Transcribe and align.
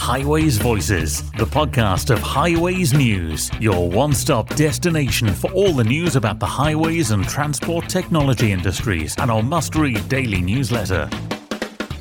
Highways 0.00 0.56
Voices, 0.56 1.30
the 1.32 1.44
podcast 1.44 2.08
of 2.08 2.20
Highways 2.20 2.94
News, 2.94 3.50
your 3.60 3.88
one 3.88 4.14
stop 4.14 4.48
destination 4.56 5.28
for 5.28 5.52
all 5.52 5.74
the 5.74 5.84
news 5.84 6.16
about 6.16 6.40
the 6.40 6.46
highways 6.46 7.10
and 7.10 7.28
transport 7.28 7.86
technology 7.86 8.50
industries, 8.50 9.14
and 9.18 9.30
our 9.30 9.42
must 9.42 9.74
read 9.76 10.08
daily 10.08 10.40
newsletter. 10.40 11.08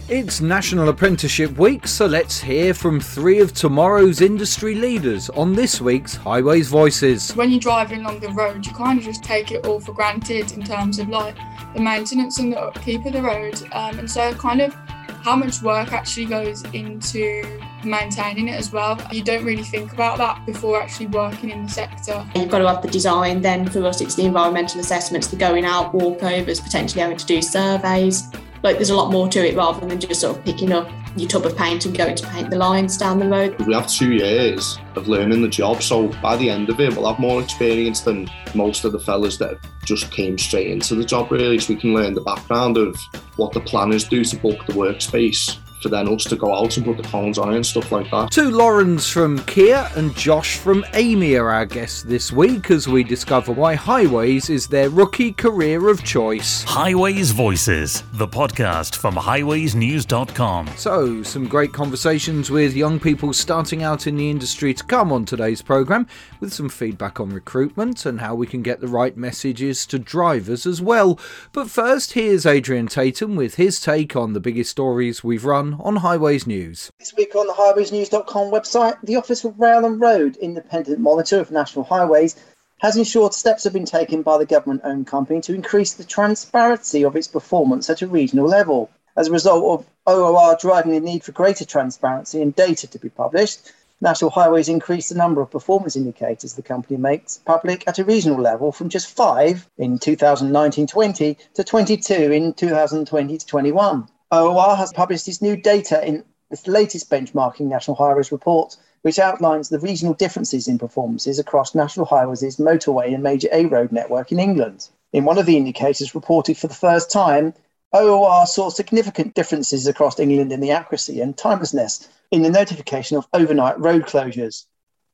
It's 0.07 0.39
National 0.39 0.88
Apprenticeship 0.88 1.57
Week, 1.59 1.85
so 1.85 2.05
let's 2.05 2.39
hear 2.39 2.73
from 2.73 3.01
three 3.01 3.40
of 3.42 3.54
tomorrow's 3.54 4.22
industry 4.22 4.76
leaders 4.76 5.29
on 5.31 5.54
this 5.54 5.81
week's 5.81 6.16
Highways 6.16 6.70
Voices. 6.70 7.36
When 7.36 7.52
you're 7.52 7.60
driving 7.60 8.06
along 8.06 8.22
the 8.22 8.29
road, 8.29 8.66
you 8.66 8.72
kind 8.72 8.97
of 8.97 9.06
just 9.06 9.26
take 9.26 9.52
it 9.52 9.68
all 9.68 9.81
for 9.81 9.92
granted 9.92 10.54
in 10.54 10.63
terms 10.63 11.00
of 11.00 11.10
like 11.10 11.36
the 11.76 11.81
maintenance 11.81 12.40
and 12.40 12.54
the 12.54 12.62
upkeep 12.62 13.06
of 13.06 13.12
the 13.12 13.22
road. 13.22 13.62
Um, 13.74 14.00
and 14.00 14.10
so, 14.10 14.34
kind 14.36 14.62
of 14.62 14.74
how 15.22 15.36
much 15.36 15.62
work 15.62 15.92
actually 15.92 16.27
goes 16.27 16.63
into 16.73 17.44
maintaining 17.84 18.48
it 18.48 18.55
as 18.55 18.71
well. 18.71 18.99
You 19.11 19.23
don't 19.23 19.43
really 19.43 19.63
think 19.63 19.93
about 19.93 20.17
that 20.17 20.45
before 20.45 20.81
actually 20.81 21.07
working 21.07 21.49
in 21.49 21.63
the 21.63 21.70
sector. 21.70 22.25
You've 22.35 22.49
got 22.49 22.59
to 22.59 22.67
have 22.67 22.81
the 22.81 22.89
design, 22.89 23.41
then 23.41 23.67
for 23.67 23.85
us, 23.85 24.01
it's 24.01 24.15
the 24.15 24.25
environmental 24.25 24.79
assessments, 24.79 25.27
the 25.27 25.35
going 25.35 25.65
out, 25.65 25.93
walkovers, 25.93 26.61
potentially 26.63 27.01
having 27.01 27.17
to 27.17 27.25
do 27.25 27.41
surveys. 27.41 28.31
Like 28.61 28.75
there's 28.75 28.89
a 28.89 28.95
lot 28.95 29.11
more 29.11 29.29
to 29.29 29.47
it 29.47 29.55
rather 29.55 29.85
than 29.85 29.99
just 29.99 30.21
sort 30.21 30.37
of 30.37 30.43
picking 30.43 30.73
up 30.73 30.89
your 31.15 31.29
tub 31.29 31.45
of 31.45 31.55
paint 31.55 31.85
and 31.85 31.97
going 31.97 32.15
to 32.15 32.27
paint 32.27 32.49
the 32.49 32.57
lines 32.57 32.97
down 32.97 33.20
the 33.20 33.27
road. 33.27 33.59
We 33.65 33.73
have 33.73 33.87
two 33.87 34.13
years 34.13 34.77
of 34.95 35.07
learning 35.07 35.41
the 35.41 35.48
job, 35.48 35.81
so 35.81 36.09
by 36.21 36.35
the 36.35 36.49
end 36.49 36.70
of 36.70 36.79
it, 36.79 36.95
we'll 36.95 37.07
have 37.07 37.20
more 37.20 37.41
experience 37.41 38.01
than 38.01 38.29
most 38.53 38.84
of 38.84 38.91
the 38.91 38.99
fellas 38.99 39.37
that 39.37 39.57
just 39.85 40.11
came 40.11 40.37
straight 40.37 40.67
into 40.67 40.95
the 40.95 41.05
job, 41.05 41.31
really. 41.31 41.57
So 41.59 41.73
we 41.73 41.79
can 41.79 41.93
learn 41.93 42.13
the 42.13 42.21
background 42.21 42.77
of 42.77 42.99
what 43.37 43.53
the 43.53 43.61
planners 43.61 44.03
do 44.03 44.23
to 44.25 44.35
book 44.37 44.65
the 44.65 44.73
workspace 44.73 45.57
for 45.81 45.89
then 45.89 46.07
us 46.09 46.25
to 46.25 46.35
go 46.35 46.53
out 46.53 46.75
and 46.77 46.85
put 46.85 46.97
the 46.97 47.03
cones 47.03 47.38
on 47.38 47.53
it 47.53 47.55
and 47.55 47.65
stuff 47.65 47.91
like 47.91 48.09
that. 48.11 48.31
Two 48.31 48.51
Laurens 48.51 49.09
from 49.09 49.39
Kier 49.39 49.95
and 49.95 50.15
Josh 50.15 50.57
from 50.57 50.83
Amey 50.93 51.40
are 51.40 51.49
our 51.49 51.65
guests 51.65 52.04
this 52.04 52.31
week 52.31 52.70
as 52.71 52.87
we 52.87 53.04
discover 53.04 53.51
why 53.51 53.76
Highways 53.76 54.49
is 54.49 54.67
their 54.67 54.89
rookie 54.89 55.31
career 55.31 55.89
of 55.89 56.04
choice. 56.04 56.63
Highways 56.63 57.31
Voices, 57.31 58.04
the 58.13 58.27
podcast 58.27 58.95
from 58.95 59.15
highwaysnews.com. 59.15 60.67
So, 60.76 61.23
some 61.23 61.48
great 61.48 61.73
conversations 61.73 62.51
with 62.51 62.76
young 62.76 62.99
people 62.99 63.34
starting 63.34 63.84
out 63.84 64.08
in 64.08 64.16
the 64.16 64.30
industry 64.30 64.73
to 64.73 64.84
come 64.84 65.11
on 65.11 65.26
today's 65.26 65.61
programme, 65.61 66.08
with 66.40 66.54
some 66.54 66.70
feedback 66.70 67.20
on 67.20 67.30
recruitment 67.30 68.06
and 68.06 68.22
how 68.22 68.36
we 68.36 68.48
can 68.48 68.62
get 68.62 68.80
the 68.80 68.88
right 68.88 69.16
messages 69.18 69.86
to 69.86 70.00
drivers 70.00 70.66
as 70.66 70.82
well. 70.82 71.20
But 71.52 71.70
first, 71.70 72.14
here's 72.14 72.45
Adrian 72.45 72.88
Tatum 72.88 73.36
with 73.36 73.56
his 73.56 73.80
take 73.80 74.16
on 74.16 74.34
the 74.34 74.40
biggest 74.40 74.72
stories 74.72 75.23
we've 75.23 75.45
run 75.45 75.78
on 75.80 75.98
Highways 75.98 76.48
News. 76.48 76.92
This 77.00 77.14
week 77.16 77.36
on 77.36 77.48
the 77.48 77.54
highwaysnews.com 77.54 78.52
website, 78.52 78.98
the 79.04 79.16
Office 79.16 79.44
of 79.44 79.60
Rail 79.60 79.86
and 79.86 80.00
Road, 80.00 80.38
independent 80.38 81.00
monitor 81.00 81.40
of 81.40 81.52
national 81.52 81.86
highways, 81.86 82.36
has 82.80 82.95
ensured 82.95 83.34
steps 83.34 83.66
have 83.66 83.73
been 83.73 83.86
taken 83.86 84.22
by 84.22 84.38
the 84.38 84.45
government 84.45 84.82
owned 84.84 85.06
company 85.06 85.42
to 85.42 85.54
increase 85.54 85.94
the 85.94 86.04
transparency 86.04 87.04
of 87.04 87.16
its 87.16 87.28
performance 87.28 87.90
at 87.90 88.02
a 88.02 88.08
regional 88.08 88.48
level. 88.48 88.90
As 89.17 89.28
a 89.28 89.32
result 89.32 89.82
of 89.82 89.86
ORR 90.06 90.58
driving 90.62 90.94
the 90.94 91.00
need 91.02 91.23
for 91.23 91.34
greater 91.34 91.66
transparency 91.66 92.42
and 92.42 92.56
data 92.56 92.88
to 92.88 93.00
be 93.00 93.10
published, 93.10 93.73
National 94.02 94.31
Highways 94.31 94.69
increased 94.69 95.09
the 95.09 95.16
number 95.16 95.42
of 95.42 95.52
performance 95.52 95.97
indicators 95.97 96.53
the 96.53 96.61
company 96.61 96.95
makes 96.95 97.39
public 97.39 97.86
at 97.86 98.00
a 98.00 98.05
regional 98.05 98.39
level 98.39 98.72
from 98.72 98.88
just 98.88 99.14
five 99.14 99.69
in 99.78 100.00
2019 100.00 100.88
20 100.88 101.38
to 101.53 101.64
22 101.66 102.14
in 102.14 102.53
2020 102.53 103.38
21. 103.38 104.08
ORR 104.31 104.75
has 104.77 104.94
published 104.94 105.27
its 105.27 105.42
new 105.42 105.58
data 105.58 106.02
in 106.08 106.23
its 106.50 106.66
latest 106.66 107.09
benchmarking 107.09 107.67
National 107.67 107.97
Highways 107.97 108.31
report, 108.31 108.77
which 109.02 109.20
outlines 109.20 109.67
the 109.67 109.80
regional 109.80 110.14
differences 110.14 110.70
in 110.70 110.80
performances 110.80 111.38
across 111.38 111.75
National 111.75 112.05
Highways' 112.05 112.55
motorway 112.55 113.14
and 113.14 113.22
major 113.22 113.50
A 113.52 113.66
road 113.66 113.92
network 113.92 114.31
in 114.31 114.39
England. 114.39 114.88
In 115.11 115.25
one 115.25 115.38
of 115.38 115.45
the 115.45 115.58
indicators 115.58 116.15
reported 116.15 116.58
for 116.58 116.67
the 116.67 116.73
first 116.73 117.11
time, 117.11 117.54
Oh, 117.92 118.23
ORR 118.23 118.45
saw 118.45 118.70
significant 118.70 119.33
differences 119.33 119.88
across 119.88 120.20
England 120.20 120.52
in 120.52 120.60
the 120.60 120.70
accuracy 120.70 121.22
and 121.22 121.36
timelessness 121.36 122.08
in 122.30 122.44
the 122.44 122.50
notification 122.52 123.17
of 123.17 123.27
overnight 123.33 123.80
road 123.80 124.04
closures. 124.04 124.66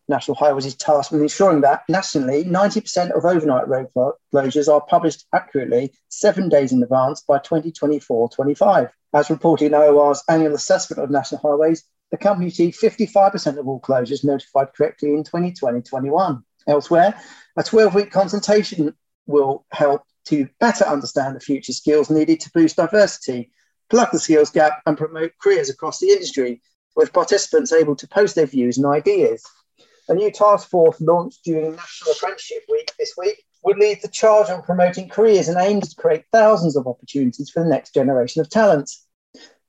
National 0.09 0.35
Highways 0.35 0.65
is 0.65 0.75
tasked 0.75 1.13
with 1.13 1.21
ensuring 1.21 1.61
that 1.61 1.83
nationally 1.87 2.43
90% 2.43 3.11
of 3.11 3.23
overnight 3.23 3.69
road 3.69 3.87
closures 4.33 4.67
are 4.67 4.81
published 4.81 5.25
accurately 5.33 5.93
seven 6.09 6.49
days 6.49 6.73
in 6.73 6.83
advance 6.83 7.21
by 7.21 7.39
2024 7.39 8.27
25. 8.29 8.89
As 9.13 9.29
reported 9.29 9.67
in 9.67 9.73
ORR's 9.73 10.21
annual 10.27 10.53
assessment 10.53 11.01
of 11.01 11.09
national 11.09 11.39
highways, 11.39 11.85
the 12.11 12.17
company 12.17 12.47
achieved 12.47 12.77
55% 12.77 13.57
of 13.57 13.69
all 13.69 13.79
closures 13.79 14.25
notified 14.25 14.73
correctly 14.73 15.13
in 15.13 15.23
2020 15.23 15.81
21. 15.81 16.43
Elsewhere, 16.67 17.17
a 17.55 17.63
12 17.63 17.95
week 17.95 18.11
consultation 18.11 18.93
will 19.27 19.65
help 19.71 20.03
to 20.25 20.47
better 20.59 20.85
understand 20.85 21.35
the 21.35 21.39
future 21.39 21.73
skills 21.73 22.09
needed 22.09 22.39
to 22.41 22.51
boost 22.53 22.77
diversity, 22.77 23.51
plug 23.89 24.09
the 24.11 24.19
skills 24.19 24.49
gap, 24.49 24.81
and 24.85 24.97
promote 24.97 25.31
careers 25.41 25.69
across 25.69 25.99
the 25.99 26.09
industry, 26.09 26.61
with 26.95 27.13
participants 27.13 27.71
able 27.71 27.95
to 27.95 28.07
post 28.07 28.35
their 28.35 28.45
views 28.45 28.77
and 28.77 28.85
ideas. 28.85 29.43
A 30.07 30.13
new 30.13 30.31
task 30.31 30.69
force 30.69 31.01
launched 31.01 31.43
during 31.43 31.75
National 31.75 32.13
Apprenticeship 32.13 32.63
Week 32.69 32.91
this 32.97 33.13
week 33.17 33.43
would 33.63 33.77
lead 33.77 34.01
the 34.01 34.07
charge 34.07 34.49
on 34.49 34.61
promoting 34.61 35.09
careers 35.09 35.47
and 35.47 35.57
aims 35.57 35.89
to 35.89 36.01
create 36.01 36.25
thousands 36.31 36.75
of 36.75 36.87
opportunities 36.87 37.49
for 37.49 37.63
the 37.63 37.69
next 37.69 37.93
generation 37.93 38.39
of 38.41 38.49
talent. 38.49 38.91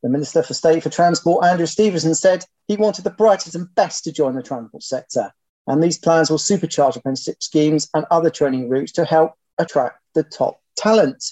The 0.03 0.11
Minister 0.11 0.43
for 0.43 0.53
State 0.53 0.83
for 0.83 0.91
Transport, 0.91 1.45
Andrew 1.45 1.67
Stephenson, 1.67 2.15
said 2.15 2.45
he 2.69 2.77
wanted 2.77 3.05
the 3.05 3.11
brightest 3.11 3.55
and 3.55 3.75
best 3.75 4.05
to 4.05 4.13
join 4.13 4.35
the 4.35 4.43
transport 4.43 4.83
sector. 4.83 5.33
And 5.67 5.83
these 5.83 5.99
plans 5.99 6.31
will 6.31 6.39
supercharge 6.39 6.97
apprenticeship 6.97 7.43
schemes 7.43 7.89
and 7.95 8.05
other 8.11 8.31
training 8.31 8.69
routes 8.69 8.93
to 8.93 9.05
help 9.05 9.33
attract 9.59 10.01
the 10.15 10.23
top 10.23 10.61
talent. 10.77 11.23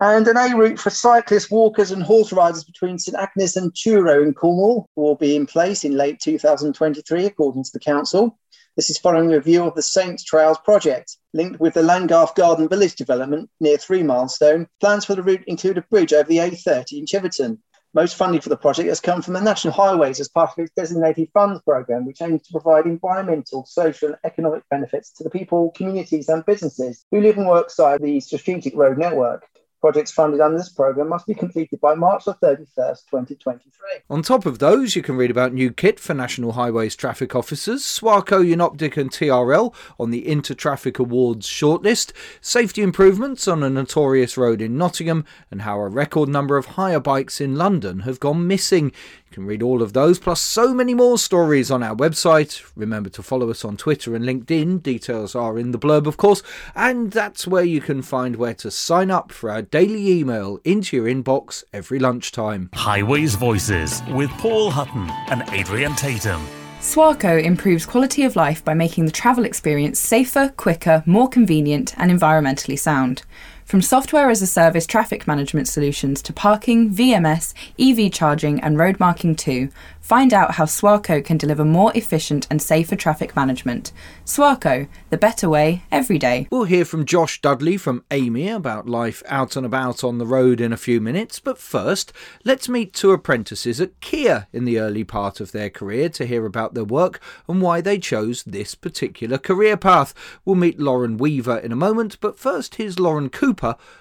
And 0.00 0.28
an 0.28 0.36
A 0.36 0.56
route 0.56 0.78
for 0.78 0.90
cyclists, 0.90 1.50
walkers, 1.50 1.90
and 1.90 2.02
horse 2.02 2.32
riders 2.32 2.62
between 2.62 2.98
St 2.98 3.16
Agnes 3.16 3.56
and 3.56 3.74
Truro 3.74 4.22
in 4.22 4.32
Cornwall 4.32 4.88
will 4.94 5.16
be 5.16 5.34
in 5.34 5.44
place 5.44 5.82
in 5.82 5.96
late 5.96 6.20
2023, 6.20 7.26
according 7.26 7.64
to 7.64 7.70
the 7.72 7.80
council. 7.80 8.38
This 8.76 8.90
is 8.90 8.98
following 8.98 9.32
a 9.32 9.36
review 9.36 9.64
of 9.64 9.74
the 9.74 9.82
Saints 9.82 10.22
Trails 10.22 10.58
project. 10.64 11.16
Linked 11.34 11.58
with 11.58 11.74
the 11.74 11.82
Langarth 11.82 12.36
Garden 12.36 12.68
Village 12.68 12.94
development 12.94 13.50
near 13.58 13.76
Three 13.76 14.04
Milestone, 14.04 14.68
plans 14.78 15.04
for 15.04 15.16
the 15.16 15.22
route 15.22 15.42
include 15.48 15.78
a 15.78 15.82
bridge 15.82 16.12
over 16.12 16.28
the 16.28 16.36
A30 16.36 16.92
in 16.92 17.04
Chiverton. 17.04 17.58
Most 17.94 18.16
funding 18.16 18.42
for 18.42 18.50
the 18.50 18.56
project 18.56 18.88
has 18.88 19.00
come 19.00 19.22
from 19.22 19.32
the 19.32 19.40
National 19.40 19.72
Highways 19.72 20.20
as 20.20 20.28
part 20.28 20.50
of 20.50 20.58
its 20.62 20.74
designated 20.74 21.30
funds 21.32 21.62
programme, 21.62 22.04
which 22.04 22.20
aims 22.20 22.42
to 22.42 22.52
provide 22.52 22.84
environmental, 22.84 23.64
social, 23.64 24.08
and 24.08 24.18
economic 24.24 24.62
benefits 24.70 25.10
to 25.12 25.24
the 25.24 25.30
people, 25.30 25.70
communities, 25.70 26.28
and 26.28 26.44
businesses 26.44 27.06
who 27.10 27.22
live 27.22 27.38
and 27.38 27.48
work 27.48 27.70
side 27.70 27.96
of 27.96 28.02
the 28.02 28.20
strategic 28.20 28.76
road 28.76 28.98
network. 28.98 29.46
Projects 29.80 30.10
funded 30.10 30.40
under 30.40 30.58
this 30.58 30.70
programme 30.70 31.08
must 31.08 31.26
be 31.26 31.34
completed 31.34 31.80
by 31.80 31.94
March 31.94 32.24
the 32.24 32.34
31st, 32.34 33.04
2023. 33.10 33.70
On 34.10 34.22
top 34.22 34.44
of 34.44 34.58
those, 34.58 34.96
you 34.96 35.02
can 35.02 35.16
read 35.16 35.30
about 35.30 35.52
new 35.52 35.70
kit 35.70 36.00
for 36.00 36.14
National 36.14 36.52
Highways 36.52 36.96
traffic 36.96 37.36
officers, 37.36 37.84
Swarco, 37.84 38.42
Unoptic, 38.42 38.96
and 38.96 39.08
TRL 39.08 39.72
on 40.00 40.10
the 40.10 40.24
Intertraffic 40.26 40.98
Awards 40.98 41.46
shortlist, 41.46 42.10
safety 42.40 42.82
improvements 42.82 43.46
on 43.46 43.62
a 43.62 43.70
notorious 43.70 44.36
road 44.36 44.60
in 44.60 44.76
Nottingham, 44.76 45.24
and 45.48 45.62
how 45.62 45.78
a 45.78 45.88
record 45.88 46.28
number 46.28 46.56
of 46.56 46.66
hire 46.66 46.98
bikes 46.98 47.40
in 47.40 47.54
London 47.54 48.00
have 48.00 48.18
gone 48.18 48.48
missing. 48.48 48.90
You 49.30 49.34
can 49.34 49.46
read 49.46 49.62
all 49.62 49.82
of 49.82 49.92
those, 49.92 50.18
plus 50.18 50.40
so 50.40 50.72
many 50.72 50.94
more 50.94 51.18
stories 51.18 51.70
on 51.70 51.82
our 51.82 51.94
website. 51.94 52.64
Remember 52.74 53.10
to 53.10 53.22
follow 53.22 53.50
us 53.50 53.62
on 53.62 53.76
Twitter 53.76 54.16
and 54.16 54.24
LinkedIn. 54.24 54.82
Details 54.82 55.34
are 55.34 55.58
in 55.58 55.72
the 55.72 55.78
blurb, 55.78 56.06
of 56.06 56.16
course, 56.16 56.42
and 56.74 57.10
that's 57.10 57.46
where 57.46 57.62
you 57.62 57.82
can 57.82 58.00
find 58.00 58.36
where 58.36 58.54
to 58.54 58.70
sign 58.70 59.10
up 59.10 59.30
for 59.30 59.50
our 59.50 59.60
daily 59.60 60.10
email 60.10 60.60
into 60.64 60.96
your 60.96 61.04
inbox 61.04 61.62
every 61.74 61.98
lunchtime. 61.98 62.70
Highways 62.72 63.34
Voices 63.34 64.02
with 64.08 64.30
Paul 64.38 64.70
Hutton 64.70 65.10
and 65.28 65.44
Adrian 65.52 65.94
Tatum. 65.94 66.40
Swarco 66.80 67.42
improves 67.42 67.84
quality 67.84 68.22
of 68.22 68.34
life 68.34 68.64
by 68.64 68.72
making 68.72 69.04
the 69.04 69.10
travel 69.10 69.44
experience 69.44 69.98
safer, 69.98 70.54
quicker, 70.56 71.02
more 71.04 71.28
convenient, 71.28 71.92
and 71.98 72.10
environmentally 72.10 72.78
sound. 72.78 73.24
From 73.68 73.82
software 73.82 74.30
as 74.30 74.40
a 74.40 74.46
service 74.46 74.86
traffic 74.86 75.26
management 75.26 75.68
solutions 75.68 76.22
to 76.22 76.32
parking, 76.32 76.88
VMS, 76.88 77.52
EV 77.78 78.10
charging, 78.10 78.58
and 78.60 78.78
road 78.78 78.98
marking 78.98 79.36
too, 79.36 79.68
find 80.00 80.32
out 80.32 80.54
how 80.54 80.64
Swarco 80.64 81.22
can 81.22 81.36
deliver 81.36 81.66
more 81.66 81.92
efficient 81.94 82.46
and 82.50 82.62
safer 82.62 82.96
traffic 82.96 83.36
management. 83.36 83.92
Swarco, 84.24 84.88
the 85.10 85.18
better 85.18 85.50
way 85.50 85.82
every 85.92 86.16
day. 86.16 86.48
We'll 86.50 86.64
hear 86.64 86.86
from 86.86 87.04
Josh 87.04 87.42
Dudley 87.42 87.76
from 87.76 88.04
Amey 88.10 88.48
about 88.48 88.88
life 88.88 89.22
out 89.26 89.54
and 89.54 89.66
about 89.66 90.02
on 90.02 90.16
the 90.16 90.24
road 90.24 90.62
in 90.62 90.72
a 90.72 90.78
few 90.78 90.98
minutes, 90.98 91.38
but 91.38 91.58
first, 91.58 92.10
let's 92.46 92.70
meet 92.70 92.94
two 92.94 93.10
apprentices 93.10 93.82
at 93.82 94.00
Kier 94.00 94.46
in 94.50 94.64
the 94.64 94.78
early 94.78 95.04
part 95.04 95.40
of 95.40 95.52
their 95.52 95.68
career 95.68 96.08
to 96.08 96.24
hear 96.24 96.46
about 96.46 96.72
their 96.72 96.84
work 96.84 97.20
and 97.46 97.60
why 97.60 97.82
they 97.82 97.98
chose 97.98 98.42
this 98.44 98.74
particular 98.74 99.36
career 99.36 99.76
path. 99.76 100.14
We'll 100.46 100.56
meet 100.56 100.80
Lauren 100.80 101.18
Weaver 101.18 101.58
in 101.58 101.70
a 101.70 101.76
moment, 101.76 102.16
but 102.22 102.38
first 102.38 102.76
here's 102.76 102.98
Lauren 102.98 103.28
Cooper, 103.28 103.57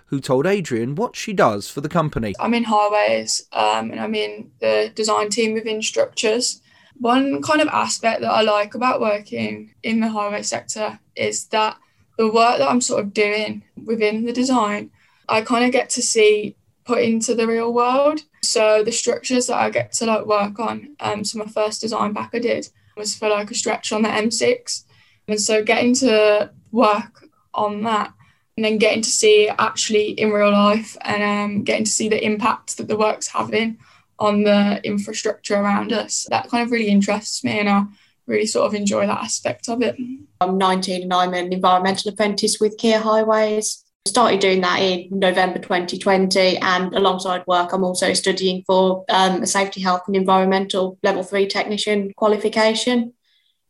who 0.08 0.20
told 0.20 0.46
Adrian 0.46 0.96
what 0.96 1.16
she 1.16 1.34
does 1.34 1.70
for 1.70 1.82
the 1.82 1.90
company. 1.90 2.34
I'm 2.40 2.54
in 2.54 2.64
highways 2.64 3.44
um, 3.54 3.92
and 3.92 4.00
I'm 4.00 4.16
in 4.16 4.52
the 4.60 4.92
design 4.96 5.30
team 5.30 5.54
within 5.54 5.82
structures. 5.82 6.62
One 7.00 7.42
kind 7.42 7.62
of 7.62 7.68
aspect 7.68 8.22
that 8.22 8.32
I 8.32 8.42
like 8.42 8.74
about 8.74 9.02
working 9.02 9.74
in 9.84 10.00
the 10.00 10.10
highway 10.10 10.42
sector 10.42 11.00
is 11.16 11.46
that 11.48 11.78
the 12.18 12.32
work 12.32 12.58
that 12.58 12.70
I'm 12.70 12.82
sort 12.82 13.04
of 13.04 13.14
doing 13.14 13.64
within 13.86 14.26
the 14.26 14.34
design, 14.34 14.90
I 15.30 15.42
kind 15.42 15.66
of 15.66 15.72
get 15.72 15.90
to 15.92 16.02
see 16.02 16.56
put 16.86 17.04
into 17.04 17.36
the 17.36 17.46
real 17.46 17.74
world. 17.74 18.22
So 18.44 18.84
the 18.84 18.92
structures 18.92 19.48
that 19.48 19.58
I 19.58 19.70
get 19.70 19.92
to 19.94 20.06
like 20.06 20.26
work 20.26 20.60
on, 20.60 20.96
um, 21.00 21.24
so 21.24 21.38
my 21.38 21.46
first 21.46 21.82
design 21.82 22.14
back 22.14 22.32
I 22.34 22.40
did 22.40 22.70
was 22.96 23.16
for 23.16 23.30
like 23.30 23.52
a 23.52 23.56
stretch 23.56 23.92
on 23.92 24.02
the 24.02 24.10
M6. 24.10 24.86
And 25.28 25.40
so 25.40 25.64
getting 25.64 25.94
to 25.96 26.52
work 26.72 27.26
on 27.54 27.84
that 27.84 28.14
and 28.58 28.66
then 28.66 28.80
getting 28.80 29.04
to 29.04 29.10
see 29.10 29.48
it 29.48 29.56
actually 29.60 30.10
in 30.12 30.32
real 30.32 30.52
life 30.52 30.98
and 31.02 31.24
um, 31.24 31.64
getting 31.64 31.86
to 31.86 31.92
see 31.92 32.10
the 32.10 32.24
impact 32.26 32.78
that 32.78 32.88
the 32.88 32.98
work's 32.98 33.28
having 33.28 33.78
on 34.20 34.44
the 34.44 34.82
infrastructure 34.84 35.56
around 35.56 35.94
us. 35.94 36.26
That 36.32 36.50
kind 36.50 36.64
of 36.66 36.72
really 36.72 36.88
interests 36.88 37.44
me 37.44 37.60
and 37.60 37.70
I 37.70 37.84
really 38.26 38.48
sort 38.48 38.66
of 38.66 38.74
enjoy 38.74 39.06
that 39.06 39.24
aspect 39.24 39.70
of 39.70 39.84
it. 39.84 39.96
I'm 40.42 40.58
19 40.58 41.04
and 41.04 41.14
I'm 41.14 41.36
an 41.36 41.54
environmental 41.54 42.12
apprentice 42.12 42.60
with 42.60 42.78
Kier 42.78 43.00
Highways. 43.00 43.84
Started 44.08 44.40
doing 44.40 44.62
that 44.62 44.80
in 44.80 45.08
November 45.12 45.60
2020, 45.60 46.58
and 46.60 46.96
alongside 46.96 47.46
work, 47.46 47.74
I'm 47.74 47.84
also 47.84 48.14
studying 48.14 48.64
for 48.66 49.04
um, 49.10 49.44
a 49.44 49.46
safety, 49.46 49.82
health, 49.82 50.04
and 50.08 50.16
environmental 50.16 50.98
level 51.04 51.24
three 51.24 51.46
technician 51.46 52.14
qualification. 52.16 53.12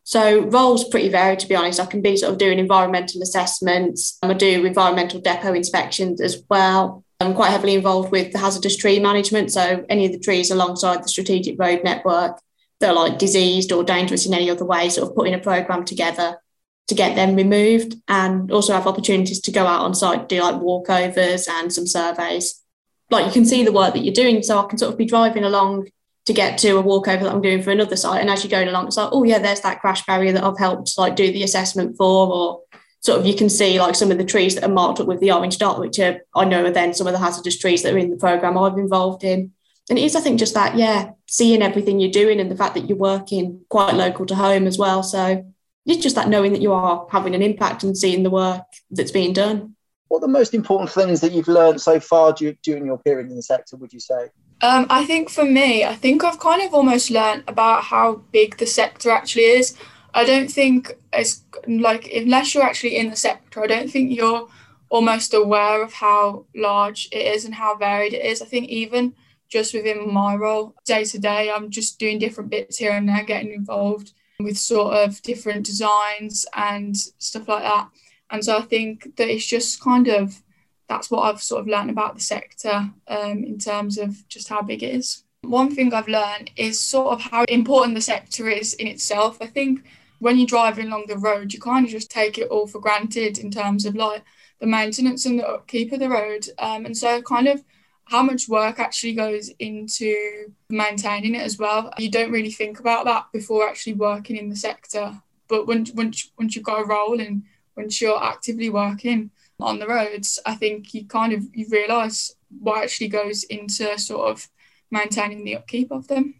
So 0.08 0.40
roles 0.46 0.88
pretty 0.88 1.10
varied, 1.10 1.38
to 1.40 1.46
be 1.46 1.54
honest. 1.54 1.78
I 1.78 1.84
can 1.84 2.00
be 2.00 2.16
sort 2.16 2.32
of 2.32 2.38
doing 2.38 2.58
environmental 2.58 3.20
assessments. 3.20 4.16
I 4.22 4.32
do 4.32 4.64
environmental 4.64 5.20
depot 5.20 5.52
inspections 5.52 6.22
as 6.22 6.42
well. 6.48 7.04
I'm 7.20 7.34
quite 7.34 7.50
heavily 7.50 7.74
involved 7.74 8.10
with 8.10 8.32
the 8.32 8.38
hazardous 8.38 8.78
tree 8.78 9.00
management. 9.00 9.52
So 9.52 9.84
any 9.90 10.06
of 10.06 10.12
the 10.12 10.18
trees 10.18 10.50
alongside 10.50 11.04
the 11.04 11.10
strategic 11.10 11.60
road 11.60 11.82
network 11.84 12.40
that 12.80 12.88
are 12.88 12.94
like 12.94 13.18
diseased 13.18 13.70
or 13.70 13.84
dangerous 13.84 14.24
in 14.24 14.32
any 14.32 14.48
other 14.48 14.64
way, 14.64 14.88
sort 14.88 15.10
of 15.10 15.14
putting 15.14 15.34
a 15.34 15.38
program 15.38 15.84
together 15.84 16.38
to 16.86 16.94
get 16.94 17.14
them 17.14 17.36
removed 17.36 17.96
and 18.08 18.50
also 18.50 18.72
have 18.72 18.86
opportunities 18.86 19.42
to 19.42 19.52
go 19.52 19.66
out 19.66 19.82
on 19.82 19.94
site, 19.94 20.26
do 20.26 20.40
like 20.40 20.54
walkovers 20.54 21.46
and 21.50 21.70
some 21.70 21.86
surveys. 21.86 22.62
Like 23.10 23.26
you 23.26 23.32
can 23.32 23.44
see 23.44 23.62
the 23.62 23.72
work 23.72 23.92
that 23.92 24.04
you're 24.04 24.14
doing. 24.14 24.42
So 24.42 24.58
I 24.58 24.66
can 24.68 24.78
sort 24.78 24.90
of 24.90 24.96
be 24.96 25.04
driving 25.04 25.44
along 25.44 25.88
to 26.28 26.34
get 26.34 26.58
to 26.58 26.76
a 26.76 26.82
walkover 26.82 27.24
that 27.24 27.32
I'm 27.32 27.40
doing 27.40 27.62
for 27.62 27.70
another 27.70 27.96
site. 27.96 28.20
And 28.20 28.28
as 28.28 28.44
you're 28.44 28.50
going 28.50 28.68
along, 28.68 28.88
it's 28.88 28.98
like, 28.98 29.08
oh 29.12 29.24
yeah, 29.24 29.38
there's 29.38 29.62
that 29.62 29.80
crash 29.80 30.04
barrier 30.04 30.32
that 30.32 30.44
I've 30.44 30.58
helped 30.58 30.98
like 30.98 31.16
do 31.16 31.32
the 31.32 31.42
assessment 31.42 31.96
for, 31.96 32.30
or 32.30 32.60
sort 33.00 33.18
of 33.18 33.24
you 33.24 33.34
can 33.34 33.48
see 33.48 33.80
like 33.80 33.94
some 33.94 34.10
of 34.10 34.18
the 34.18 34.26
trees 34.26 34.54
that 34.54 34.62
are 34.62 34.68
marked 34.68 35.00
up 35.00 35.06
with 35.06 35.20
the 35.20 35.32
orange 35.32 35.56
dot, 35.56 35.80
which 35.80 35.98
are, 35.98 36.20
I 36.36 36.44
know 36.44 36.66
are 36.66 36.70
then 36.70 36.92
some 36.92 37.06
of 37.06 37.14
the 37.14 37.18
hazardous 37.18 37.58
trees 37.58 37.82
that 37.82 37.94
are 37.94 37.98
in 37.98 38.10
the 38.10 38.18
program 38.18 38.58
I've 38.58 38.76
involved 38.76 39.24
in. 39.24 39.52
And 39.88 39.98
it 39.98 40.04
is, 40.04 40.14
I 40.14 40.20
think, 40.20 40.38
just 40.38 40.52
that, 40.52 40.76
yeah, 40.76 41.12
seeing 41.26 41.62
everything 41.62 41.98
you're 41.98 42.10
doing 42.10 42.40
and 42.40 42.50
the 42.50 42.56
fact 42.56 42.74
that 42.74 42.90
you're 42.90 42.98
working 42.98 43.62
quite 43.70 43.94
local 43.94 44.26
to 44.26 44.34
home 44.34 44.66
as 44.66 44.76
well. 44.76 45.02
So 45.02 45.50
it's 45.86 46.02
just 46.02 46.16
that 46.16 46.28
knowing 46.28 46.52
that 46.52 46.60
you 46.60 46.74
are 46.74 47.06
having 47.10 47.34
an 47.34 47.40
impact 47.40 47.84
and 47.84 47.96
seeing 47.96 48.22
the 48.22 48.28
work 48.28 48.64
that's 48.90 49.12
being 49.12 49.32
done. 49.32 49.76
What 50.08 50.18
are 50.18 50.26
the 50.26 50.28
most 50.28 50.52
important 50.52 50.90
things 50.90 51.22
that 51.22 51.32
you've 51.32 51.48
learned 51.48 51.80
so 51.80 52.00
far 52.00 52.34
during 52.34 52.84
your 52.84 52.98
period 52.98 53.30
in 53.30 53.36
the 53.36 53.42
sector, 53.42 53.76
would 53.76 53.94
you 53.94 54.00
say? 54.00 54.28
Um, 54.60 54.86
I 54.90 55.04
think 55.04 55.30
for 55.30 55.44
me, 55.44 55.84
I 55.84 55.94
think 55.94 56.24
I've 56.24 56.40
kind 56.40 56.62
of 56.62 56.74
almost 56.74 57.10
learned 57.10 57.44
about 57.46 57.84
how 57.84 58.22
big 58.32 58.56
the 58.56 58.66
sector 58.66 59.10
actually 59.10 59.44
is. 59.44 59.76
I 60.14 60.24
don't 60.24 60.50
think 60.50 60.96
it's 61.12 61.44
like 61.66 62.10
unless 62.12 62.54
you're 62.54 62.64
actually 62.64 62.96
in 62.96 63.10
the 63.10 63.16
sector, 63.16 63.62
I 63.62 63.68
don't 63.68 63.90
think 63.90 64.10
you're 64.12 64.48
almost 64.90 65.34
aware 65.34 65.82
of 65.82 65.92
how 65.92 66.46
large 66.56 67.08
it 67.12 67.34
is 67.34 67.44
and 67.44 67.54
how 67.54 67.76
varied 67.76 68.14
it 68.14 68.24
is. 68.24 68.42
I 68.42 68.46
think 68.46 68.68
even 68.68 69.14
just 69.48 69.74
within 69.74 70.12
my 70.12 70.34
role, 70.34 70.74
day 70.84 71.04
to 71.04 71.18
day, 71.18 71.50
I'm 71.50 71.70
just 71.70 71.98
doing 71.98 72.18
different 72.18 72.50
bits 72.50 72.78
here 72.78 72.92
and 72.92 73.08
there, 73.08 73.24
getting 73.24 73.52
involved 73.52 74.12
with 74.40 74.58
sort 74.58 74.94
of 74.94 75.20
different 75.22 75.66
designs 75.66 76.46
and 76.54 76.96
stuff 76.96 77.48
like 77.48 77.62
that. 77.62 77.88
And 78.30 78.44
so 78.44 78.58
I 78.58 78.62
think 78.62 79.16
that 79.16 79.28
it's 79.28 79.46
just 79.46 79.80
kind 79.80 80.08
of 80.08 80.42
that's 80.88 81.10
what 81.10 81.22
I've 81.22 81.42
sort 81.42 81.60
of 81.60 81.66
learned 81.68 81.90
about 81.90 82.14
the 82.14 82.20
sector 82.20 82.90
um, 83.08 83.44
in 83.44 83.58
terms 83.58 83.98
of 83.98 84.26
just 84.28 84.48
how 84.48 84.62
big 84.62 84.82
it 84.82 84.94
is. 84.94 85.24
One 85.42 85.74
thing 85.74 85.92
I've 85.94 86.08
learned 86.08 86.50
is 86.56 86.80
sort 86.80 87.12
of 87.12 87.20
how 87.20 87.44
important 87.44 87.94
the 87.94 88.00
sector 88.00 88.48
is 88.48 88.74
in 88.74 88.86
itself. 88.86 89.38
I 89.40 89.46
think 89.46 89.84
when 90.18 90.38
you're 90.38 90.46
driving 90.46 90.88
along 90.88 91.04
the 91.06 91.18
road, 91.18 91.52
you 91.52 91.60
kind 91.60 91.84
of 91.84 91.92
just 91.92 92.10
take 92.10 92.38
it 92.38 92.48
all 92.48 92.66
for 92.66 92.80
granted 92.80 93.38
in 93.38 93.50
terms 93.50 93.86
of 93.86 93.94
like 93.94 94.24
the 94.60 94.66
maintenance 94.66 95.26
and 95.26 95.38
the 95.38 95.48
upkeep 95.48 95.92
of 95.92 96.00
the 96.00 96.08
road. 96.08 96.48
Um, 96.58 96.86
and 96.86 96.96
so, 96.96 97.22
kind 97.22 97.46
of 97.46 97.62
how 98.04 98.22
much 98.22 98.48
work 98.48 98.80
actually 98.80 99.12
goes 99.12 99.50
into 99.58 100.50
maintaining 100.70 101.34
it 101.34 101.42
as 101.42 101.58
well. 101.58 101.92
You 101.98 102.10
don't 102.10 102.32
really 102.32 102.50
think 102.50 102.80
about 102.80 103.04
that 103.04 103.26
before 103.32 103.68
actually 103.68 103.94
working 103.94 104.36
in 104.36 104.48
the 104.48 104.56
sector. 104.56 105.20
But 105.46 105.66
once, 105.66 105.92
once, 105.92 106.32
once 106.38 106.56
you've 106.56 106.64
got 106.64 106.80
a 106.80 106.86
role 106.86 107.20
and 107.20 107.42
once 107.76 108.00
you're 108.00 108.22
actively 108.22 108.70
working, 108.70 109.30
on 109.60 109.78
the 109.78 109.86
roads, 109.86 110.38
I 110.46 110.54
think 110.54 110.94
you 110.94 111.06
kind 111.06 111.32
of 111.32 111.44
you 111.52 111.66
realise 111.70 112.34
what 112.60 112.82
actually 112.82 113.08
goes 113.08 113.44
into 113.44 113.98
sort 113.98 114.30
of 114.30 114.48
maintaining 114.90 115.44
the 115.44 115.56
upkeep 115.56 115.90
of 115.90 116.08
them. 116.08 116.34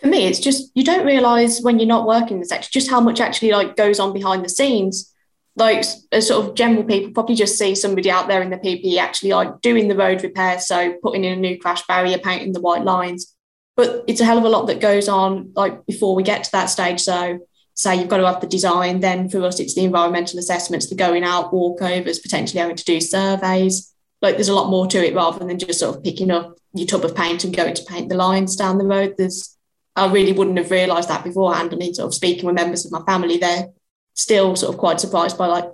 For 0.00 0.08
me, 0.08 0.26
it's 0.26 0.40
just 0.40 0.70
you 0.74 0.84
don't 0.84 1.06
realise 1.06 1.60
when 1.60 1.78
you're 1.78 1.86
not 1.86 2.06
working 2.06 2.40
the 2.40 2.46
sector 2.46 2.68
just 2.70 2.90
how 2.90 3.00
much 3.00 3.20
actually 3.20 3.52
like 3.52 3.76
goes 3.76 4.00
on 4.00 4.12
behind 4.12 4.44
the 4.44 4.48
scenes. 4.48 5.10
Like 5.56 5.84
as 6.10 6.28
sort 6.28 6.44
of 6.44 6.54
general 6.54 6.82
people 6.82 7.12
probably 7.12 7.36
just 7.36 7.56
see 7.56 7.76
somebody 7.76 8.10
out 8.10 8.26
there 8.26 8.42
in 8.42 8.50
the 8.50 8.56
PPE 8.56 8.98
actually 8.98 9.30
like 9.30 9.60
doing 9.60 9.86
the 9.86 9.96
road 9.96 10.22
repair, 10.22 10.58
so 10.58 10.94
putting 11.02 11.24
in 11.24 11.32
a 11.32 11.40
new 11.40 11.58
crash 11.58 11.86
barrier, 11.86 12.18
painting 12.18 12.52
the 12.52 12.60
white 12.60 12.82
lines. 12.82 13.34
But 13.76 14.04
it's 14.06 14.20
a 14.20 14.24
hell 14.24 14.38
of 14.38 14.44
a 14.44 14.48
lot 14.48 14.66
that 14.66 14.80
goes 14.80 15.08
on 15.08 15.52
like 15.54 15.86
before 15.86 16.14
we 16.16 16.22
get 16.22 16.44
to 16.44 16.52
that 16.52 16.66
stage. 16.66 17.00
So 17.00 17.40
say 17.74 17.96
you've 17.96 18.08
got 18.08 18.18
to 18.18 18.26
have 18.26 18.40
the 18.40 18.46
design, 18.46 19.00
then 19.00 19.28
for 19.28 19.44
us 19.44 19.60
it's 19.60 19.74
the 19.74 19.84
environmental 19.84 20.38
assessments, 20.38 20.88
the 20.88 20.94
going 20.94 21.24
out 21.24 21.52
walkovers, 21.52 22.22
potentially 22.22 22.60
having 22.60 22.76
to 22.76 22.84
do 22.84 23.00
surveys. 23.00 23.92
Like 24.22 24.36
there's 24.36 24.48
a 24.48 24.54
lot 24.54 24.70
more 24.70 24.86
to 24.86 25.04
it 25.04 25.14
rather 25.14 25.44
than 25.44 25.58
just 25.58 25.80
sort 25.80 25.96
of 25.96 26.04
picking 26.04 26.30
up 26.30 26.56
your 26.72 26.86
tub 26.86 27.04
of 27.04 27.14
paint 27.14 27.44
and 27.44 27.54
going 27.54 27.74
to 27.74 27.84
paint 27.84 28.08
the 28.08 28.16
lines 28.16 28.56
down 28.56 28.78
the 28.78 28.84
road. 28.84 29.14
There's 29.18 29.54
I 29.96 30.10
really 30.10 30.32
wouldn't 30.32 30.58
have 30.58 30.70
realised 30.70 31.08
that 31.08 31.24
beforehand. 31.24 31.72
And 31.72 31.82
in 31.82 31.94
sort 31.94 32.08
of 32.08 32.14
speaking 32.14 32.46
with 32.46 32.56
members 32.56 32.84
of 32.84 32.92
my 32.92 33.02
family, 33.02 33.38
they're 33.38 33.68
still 34.14 34.56
sort 34.56 34.74
of 34.74 34.78
quite 34.78 35.00
surprised 35.00 35.38
by 35.38 35.46
like, 35.46 35.66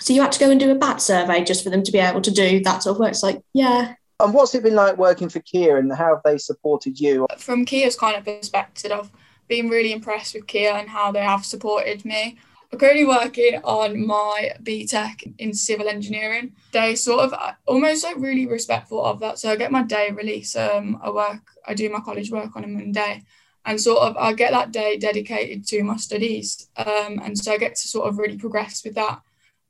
so 0.00 0.12
you 0.12 0.20
had 0.20 0.32
to 0.32 0.38
go 0.38 0.50
and 0.50 0.60
do 0.60 0.70
a 0.70 0.74
bat 0.74 1.00
survey 1.00 1.42
just 1.42 1.64
for 1.64 1.70
them 1.70 1.82
to 1.82 1.92
be 1.92 1.98
able 1.98 2.20
to 2.20 2.30
do 2.30 2.60
that 2.60 2.82
sort 2.82 2.94
of 2.94 3.00
work. 3.00 3.10
It's 3.10 3.22
like, 3.22 3.40
yeah. 3.54 3.94
And 4.20 4.32
what's 4.34 4.54
it 4.54 4.62
been 4.62 4.74
like 4.74 4.98
working 4.98 5.28
for 5.28 5.40
Kier 5.40 5.78
and 5.78 5.92
how 5.92 6.14
have 6.14 6.22
they 6.24 6.38
supported 6.38 7.00
you? 7.00 7.26
From 7.38 7.64
Kier's 7.64 7.96
kind 7.96 8.16
of 8.16 8.24
perspective 8.24 8.92
of 8.92 9.10
been 9.48 9.68
really 9.68 9.92
impressed 9.92 10.34
with 10.34 10.46
Kier 10.46 10.74
and 10.74 10.88
how 10.88 11.12
they 11.12 11.22
have 11.22 11.44
supported 11.44 12.04
me. 12.04 12.38
I'm 12.72 12.78
currently 12.78 13.04
working 13.04 13.60
on 13.62 14.06
my 14.06 14.52
BTEC 14.62 15.34
in 15.38 15.54
civil 15.54 15.88
engineering. 15.88 16.52
They 16.72 16.96
sort 16.96 17.20
of 17.20 17.32
uh, 17.32 17.52
almost 17.66 18.04
like 18.04 18.16
really 18.16 18.46
respectful 18.46 19.04
of 19.04 19.20
that. 19.20 19.38
So 19.38 19.50
I 19.50 19.56
get 19.56 19.70
my 19.70 19.82
day 19.82 20.10
release. 20.10 20.56
Um, 20.56 20.98
I 21.02 21.10
work, 21.10 21.42
I 21.66 21.74
do 21.74 21.88
my 21.90 22.00
college 22.00 22.30
work 22.30 22.56
on 22.56 22.64
a 22.64 22.66
Monday, 22.66 23.22
and 23.64 23.80
sort 23.80 24.00
of 24.00 24.16
I 24.16 24.32
get 24.32 24.52
that 24.52 24.72
day 24.72 24.96
dedicated 24.96 25.66
to 25.68 25.82
my 25.84 25.96
studies. 25.96 26.68
Um, 26.76 27.20
and 27.22 27.38
so 27.38 27.52
I 27.52 27.58
get 27.58 27.76
to 27.76 27.88
sort 27.88 28.08
of 28.08 28.18
really 28.18 28.36
progress 28.36 28.84
with 28.84 28.94
that. 28.94 29.20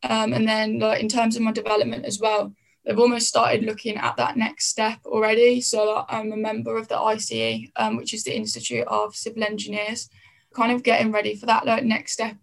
Um, 0.03 0.33
and 0.33 0.47
then 0.47 0.79
like 0.79 1.01
in 1.01 1.09
terms 1.09 1.37
of 1.37 1.43
my 1.43 1.53
development 1.53 2.05
as 2.05 2.21
well, 2.21 2.55
they've 2.87 2.99
almost 2.99 3.27
started 3.27 3.65
looking 3.65 3.97
at 3.97 4.17
that 4.17 4.37
next 4.37 4.67
step 4.69 5.01
already. 5.05 5.61
So 5.61 6.05
I'm 6.09 6.33
a 6.33 6.37
member 6.37 6.77
of 6.77 6.89
the 6.89 6.99
ICE, 6.99 7.69
um, 7.77 7.97
which 7.97 8.15
is 8.15 8.25
the 8.25 8.35
Institute 8.35 8.87
of 8.87 9.17
Civil 9.17 9.43
Engineers, 9.43 10.09
kind 10.55 10.73
of 10.73 10.85
getting 10.85 11.11
ready 11.13 11.35
for 11.35 11.47
that 11.47 11.67
like 11.67 11.85
next 11.85 12.13
step. 12.13 12.37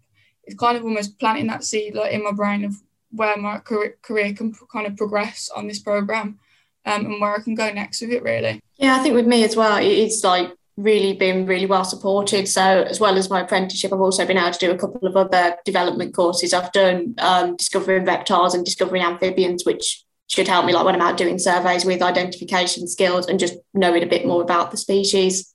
It's 0.44 0.56
kind 0.56 0.76
of 0.76 0.84
almost 0.84 1.18
planting 1.18 1.46
that 1.46 1.64
seed 1.64 1.94
like 1.94 2.12
in 2.12 2.22
my 2.22 2.32
brain 2.32 2.64
of 2.64 2.74
where 3.10 3.36
my 3.36 3.58
career, 3.58 3.96
can 4.34 4.54
kind 4.72 4.86
of 4.86 4.96
progress 4.96 5.48
on 5.54 5.66
this 5.66 5.78
program 5.78 6.38
um, 6.84 7.06
and 7.06 7.20
where 7.20 7.34
I 7.34 7.40
can 7.40 7.54
go 7.54 7.72
next 7.72 8.00
with 8.00 8.10
it 8.10 8.22
really. 8.22 8.60
Yeah, 8.76 8.96
I 8.96 8.98
think 8.98 9.14
with 9.14 9.26
me 9.26 9.44
as 9.44 9.56
well, 9.56 9.78
it's 9.80 10.22
like 10.24 10.52
really 10.76 11.14
been 11.14 11.46
really 11.46 11.66
well 11.66 11.84
supported. 11.84 12.48
So 12.48 12.60
as 12.60 12.98
well 13.00 13.16
as 13.16 13.30
my 13.30 13.40
apprenticeship, 13.40 13.92
I've 13.92 14.00
also 14.00 14.26
been 14.26 14.36
able 14.36 14.50
to 14.50 14.58
do 14.58 14.72
a 14.72 14.76
couple 14.76 15.06
of 15.06 15.16
other 15.16 15.56
development 15.64 16.14
courses. 16.14 16.52
I've 16.52 16.72
done 16.72 17.14
um, 17.18 17.56
discovering 17.56 18.04
reptiles 18.04 18.54
and 18.54 18.64
discovering 18.64 19.02
amphibians, 19.02 19.64
which 19.64 20.03
should 20.28 20.48
help 20.48 20.66
me 20.66 20.72
like 20.72 20.84
when 20.84 20.94
I'm 20.94 21.00
out 21.00 21.16
doing 21.16 21.38
surveys 21.38 21.84
with 21.84 22.02
identification 22.02 22.88
skills 22.88 23.26
and 23.26 23.38
just 23.38 23.54
knowing 23.72 24.02
a 24.02 24.06
bit 24.06 24.26
more 24.26 24.42
about 24.42 24.70
the 24.70 24.76
species. 24.76 25.54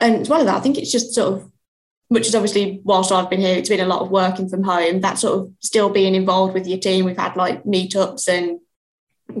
And 0.00 0.16
as 0.22 0.28
well 0.28 0.40
as 0.40 0.46
that, 0.46 0.56
I 0.56 0.60
think 0.60 0.78
it's 0.78 0.92
just 0.92 1.14
sort 1.14 1.34
of 1.34 1.50
which 2.08 2.28
is 2.28 2.34
obviously 2.34 2.80
whilst 2.84 3.10
I've 3.10 3.30
been 3.30 3.40
here, 3.40 3.56
it's 3.56 3.68
been 3.68 3.80
a 3.80 3.86
lot 3.86 4.02
of 4.02 4.10
working 4.10 4.48
from 4.48 4.62
home. 4.62 5.00
That 5.00 5.18
sort 5.18 5.40
of 5.40 5.52
still 5.60 5.90
being 5.90 6.14
involved 6.14 6.54
with 6.54 6.66
your 6.66 6.78
team. 6.78 7.04
We've 7.04 7.16
had 7.16 7.36
like 7.36 7.64
meetups 7.64 8.28
and 8.28 8.60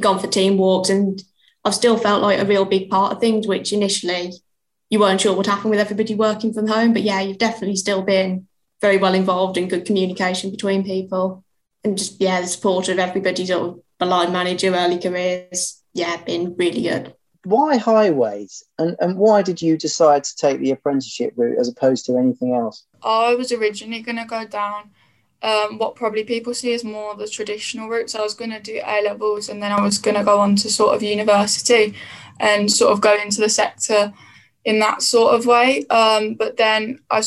gone 0.00 0.18
for 0.18 0.26
team 0.26 0.58
walks, 0.58 0.88
and 0.88 1.22
I've 1.64 1.74
still 1.74 1.96
felt 1.96 2.22
like 2.22 2.40
a 2.40 2.44
real 2.44 2.64
big 2.64 2.90
part 2.90 3.12
of 3.12 3.20
things, 3.20 3.46
which 3.46 3.72
initially 3.72 4.32
you 4.90 4.98
weren't 4.98 5.20
sure 5.20 5.36
what 5.36 5.46
happened 5.46 5.70
with 5.70 5.80
everybody 5.80 6.14
working 6.14 6.52
from 6.52 6.66
home. 6.66 6.92
But 6.92 7.02
yeah, 7.02 7.20
you've 7.20 7.38
definitely 7.38 7.76
still 7.76 8.02
been 8.02 8.48
very 8.80 8.98
well 8.98 9.14
involved 9.14 9.56
in 9.56 9.68
good 9.68 9.84
communication 9.84 10.50
between 10.50 10.84
people. 10.84 11.44
And 11.84 11.96
just 11.96 12.20
yeah, 12.20 12.40
the 12.40 12.48
support 12.48 12.88
of 12.88 12.98
everybody 12.98 13.46
sort 13.46 13.62
of 13.62 13.80
the 13.98 14.06
line 14.06 14.32
manager, 14.32 14.74
early 14.74 14.98
careers, 14.98 15.82
yeah, 15.94 16.16
been 16.24 16.54
really 16.56 16.82
good. 16.82 17.14
why 17.46 17.76
highways 17.76 18.64
and, 18.76 18.96
and 18.98 19.16
why 19.16 19.40
did 19.40 19.62
you 19.62 19.78
decide 19.78 20.24
to 20.24 20.34
take 20.36 20.58
the 20.58 20.72
apprenticeship 20.72 21.32
route 21.36 21.58
as 21.58 21.68
opposed 21.68 22.04
to 22.04 22.18
anything 22.18 22.54
else? 22.54 22.84
I 23.02 23.36
was 23.36 23.52
originally 23.52 24.02
going 24.02 24.16
to 24.16 24.24
go 24.24 24.44
down 24.44 24.90
um, 25.42 25.78
what 25.78 25.94
probably 25.94 26.24
people 26.24 26.54
see 26.54 26.74
as 26.74 26.82
more 26.82 27.14
the 27.14 27.28
traditional 27.28 27.88
routes. 27.88 28.16
I 28.16 28.22
was 28.22 28.34
going 28.34 28.50
to 28.50 28.60
do 28.60 28.80
A 28.84 29.00
levels 29.04 29.48
and 29.48 29.62
then 29.62 29.70
I 29.70 29.80
was 29.80 29.98
going 29.98 30.16
to 30.16 30.24
go 30.24 30.40
on 30.40 30.56
to 30.56 30.68
sort 30.70 30.96
of 30.96 31.04
university 31.04 31.94
and 32.40 32.70
sort 32.70 32.92
of 32.92 33.00
go 33.00 33.16
into 33.16 33.40
the 33.40 33.48
sector 33.48 34.12
in 34.64 34.80
that 34.80 35.02
sort 35.02 35.34
of 35.34 35.46
way. 35.46 35.86
Um, 35.86 36.34
but 36.34 36.56
then 36.56 36.98
I, 37.10 37.22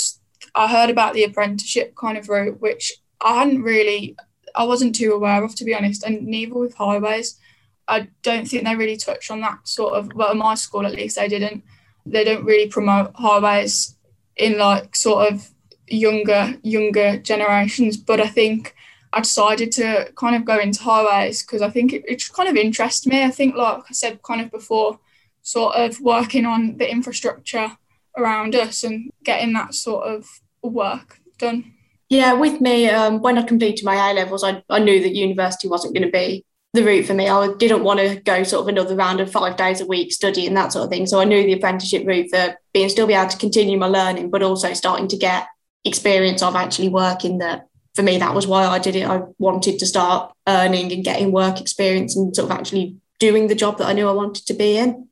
I 0.54 0.68
heard 0.68 0.90
about 0.90 1.14
the 1.14 1.24
apprenticeship 1.24 1.96
kind 1.96 2.18
of 2.18 2.28
route, 2.28 2.60
which 2.60 2.92
I 3.22 3.36
hadn't 3.36 3.64
really, 3.64 4.18
I 4.60 4.66
wasn't 4.66 4.94
too 4.94 5.14
aware 5.14 5.42
of, 5.42 5.56
to 5.56 5.64
be 5.64 5.74
honest, 5.74 6.04
and 6.04 6.28
neither 6.28 6.54
with 6.54 6.76
highways. 6.76 7.40
I 7.88 8.10
don't 8.24 8.46
think 8.46 8.66
they 8.66 8.76
really 8.76 8.98
touch 8.98 9.32
on 9.32 9.40
that 9.40 9.66
sort 9.66 9.94
of. 9.94 10.14
Well, 10.14 10.32
at 10.32 10.36
my 10.36 10.56
school 10.56 10.86
at 10.86 10.94
least, 10.94 11.16
they 11.16 11.30
didn't. 11.30 11.64
They 12.06 12.26
don't 12.26 12.44
really 12.44 12.68
promote 12.68 13.16
highways 13.16 13.96
in 14.36 14.58
like 14.58 14.98
sort 14.98 15.32
of 15.32 15.50
younger 15.88 16.56
younger 16.62 17.18
generations. 17.20 17.96
But 17.96 18.20
I 18.20 18.28
think 18.28 18.76
I 19.14 19.22
decided 19.22 19.72
to 19.74 20.12
kind 20.16 20.36
of 20.36 20.44
go 20.44 20.60
into 20.60 20.84
highways 20.84 21.42
because 21.42 21.62
I 21.62 21.70
think 21.70 21.94
it, 21.94 22.04
it 22.06 22.22
kind 22.34 22.50
of 22.50 22.58
interests 22.58 23.08
me. 23.08 23.24
I 23.24 23.32
think, 23.32 23.56
like 23.56 23.84
I 23.90 23.94
said, 23.94 24.22
kind 24.24 24.42
of 24.42 24.52
before, 24.52 25.00
sort 25.42 25.76
of 25.76 26.02
working 26.02 26.46
on 26.46 26.76
the 26.78 26.92
infrastructure 26.92 27.78
around 28.18 28.56
us 28.56 28.84
and 28.84 29.10
getting 29.24 29.54
that 29.54 29.74
sort 29.74 30.06
of 30.06 30.28
work 30.62 31.22
done. 31.38 31.76
Yeah, 32.10 32.34
with 32.34 32.60
me, 32.60 32.90
um, 32.90 33.22
when 33.22 33.38
I 33.38 33.44
completed 33.44 33.86
my 33.86 34.10
A 34.10 34.14
levels, 34.14 34.44
I, 34.44 34.64
I 34.70 34.80
knew 34.80 35.02
that 35.02 35.16
university 35.16 35.68
wasn't 35.68 35.94
going 35.94 36.06
to 36.06 36.12
be 36.12 36.44
the 36.74 36.84
route 36.84 37.06
for 37.06 37.14
me. 37.14 37.30
I 37.30 37.54
didn't 37.58 37.84
want 37.84 38.00
to 38.00 38.20
go 38.22 38.44
sort 38.44 38.64
of 38.64 38.68
another 38.68 38.96
round 38.96 39.20
of 39.20 39.32
five 39.32 39.58
days 39.58 39.80
a 39.80 39.86
week 39.86 40.12
studying 40.12 40.56
that 40.56 40.74
sort 40.74 40.86
of 40.86 40.90
thing. 40.90 41.06
So 41.06 41.20
I 41.20 41.26
knew 41.26 41.44
the 41.44 41.54
apprenticeship 41.54 42.06
route 42.06 42.30
for 42.32 42.56
being 42.74 42.90
still 42.90 43.08
be 43.08 43.14
able 43.14 43.30
to 43.30 43.38
continue 43.38 43.78
my 43.78 43.88
learning, 43.88 44.32
but 44.32 44.44
also 44.44 44.74
starting 44.74 45.08
to 45.10 45.18
get 45.18 45.48
experience 45.86 46.42
of 46.42 46.56
actually 46.56 46.90
working 46.90 47.38
that 47.40 47.68
for 47.96 48.04
me 48.04 48.18
that 48.18 48.36
was 48.36 48.46
why 48.46 48.66
I 48.66 48.80
did 48.80 48.96
it. 48.96 49.08
I 49.08 49.22
wanted 49.38 49.80
to 49.80 49.86
start 49.86 50.32
earning 50.48 50.92
and 50.92 51.04
getting 51.04 51.32
work 51.32 51.60
experience 51.60 52.16
and 52.16 52.36
sort 52.36 52.52
of 52.52 52.58
actually 52.58 52.98
doing 53.20 53.48
the 53.48 53.56
job 53.56 53.78
that 53.78 53.88
I 53.88 53.94
knew 53.94 54.08
I 54.08 54.14
wanted 54.14 54.46
to 54.48 54.54
be 54.54 54.78
in. 54.78 55.08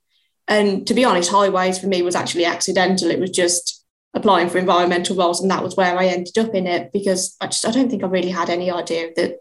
And 0.48 0.88
to 0.88 0.94
be 0.94 1.04
honest, 1.04 1.32
highways 1.32 1.80
for 1.80 1.88
me 1.88 2.02
was 2.02 2.16
actually 2.16 2.46
accidental. 2.46 3.10
It 3.10 3.20
was 3.20 3.32
just 3.32 3.84
applying 4.14 4.50
for 4.50 4.58
environmental 4.58 5.16
roles, 5.16 5.42
and 5.42 5.52
that 5.52 5.64
was 5.64 5.76
where 5.76 5.98
I 5.98 6.08
ended 6.08 6.38
up 6.38 6.54
in 6.54 6.68
it 6.68 6.92
because 6.92 7.36
I 7.42 7.48
just 7.48 7.66
I 7.66 7.72
don't 7.72 7.90
think 7.90 8.04
I 8.04 8.08
really 8.08 8.32
had 8.32 8.50
any 8.50 8.72
idea 8.72 9.12
that 9.16 9.38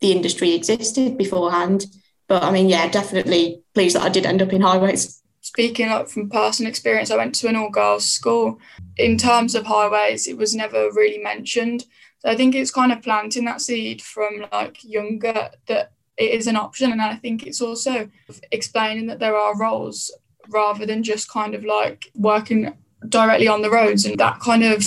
the 0.00 0.12
industry 0.12 0.54
existed 0.54 1.18
beforehand. 1.18 1.86
But 2.28 2.42
I 2.42 2.50
mean, 2.50 2.68
yeah, 2.68 2.88
definitely 2.88 3.62
pleased 3.74 3.96
that 3.96 4.02
I 4.02 4.08
did 4.08 4.26
end 4.26 4.42
up 4.42 4.52
in 4.52 4.60
highways. 4.60 5.22
Speaking 5.40 5.88
up 5.88 6.10
from 6.10 6.28
personal 6.28 6.68
experience, 6.68 7.10
I 7.10 7.16
went 7.16 7.34
to 7.36 7.48
an 7.48 7.56
all 7.56 7.70
girls 7.70 8.04
school. 8.04 8.58
In 8.96 9.16
terms 9.16 9.54
of 9.54 9.64
highways, 9.66 10.26
it 10.26 10.36
was 10.36 10.54
never 10.54 10.90
really 10.92 11.22
mentioned. 11.22 11.84
So 12.18 12.28
I 12.28 12.36
think 12.36 12.54
it's 12.54 12.70
kind 12.70 12.92
of 12.92 13.02
planting 13.02 13.44
that 13.46 13.60
seed 13.60 14.02
from 14.02 14.46
like 14.52 14.84
younger 14.84 15.50
that 15.66 15.92
it 16.16 16.32
is 16.32 16.48
an 16.48 16.56
option. 16.56 16.92
And 16.92 17.00
I 17.00 17.14
think 17.14 17.46
it's 17.46 17.62
also 17.62 18.10
explaining 18.50 19.06
that 19.06 19.20
there 19.20 19.36
are 19.36 19.56
roles 19.56 20.12
rather 20.48 20.84
than 20.84 21.02
just 21.02 21.30
kind 21.30 21.54
of 21.54 21.64
like 21.64 22.10
working 22.14 22.74
directly 23.08 23.48
on 23.48 23.62
the 23.62 23.70
roads 23.70 24.04
and 24.04 24.18
that 24.18 24.40
kind 24.40 24.64
of 24.64 24.84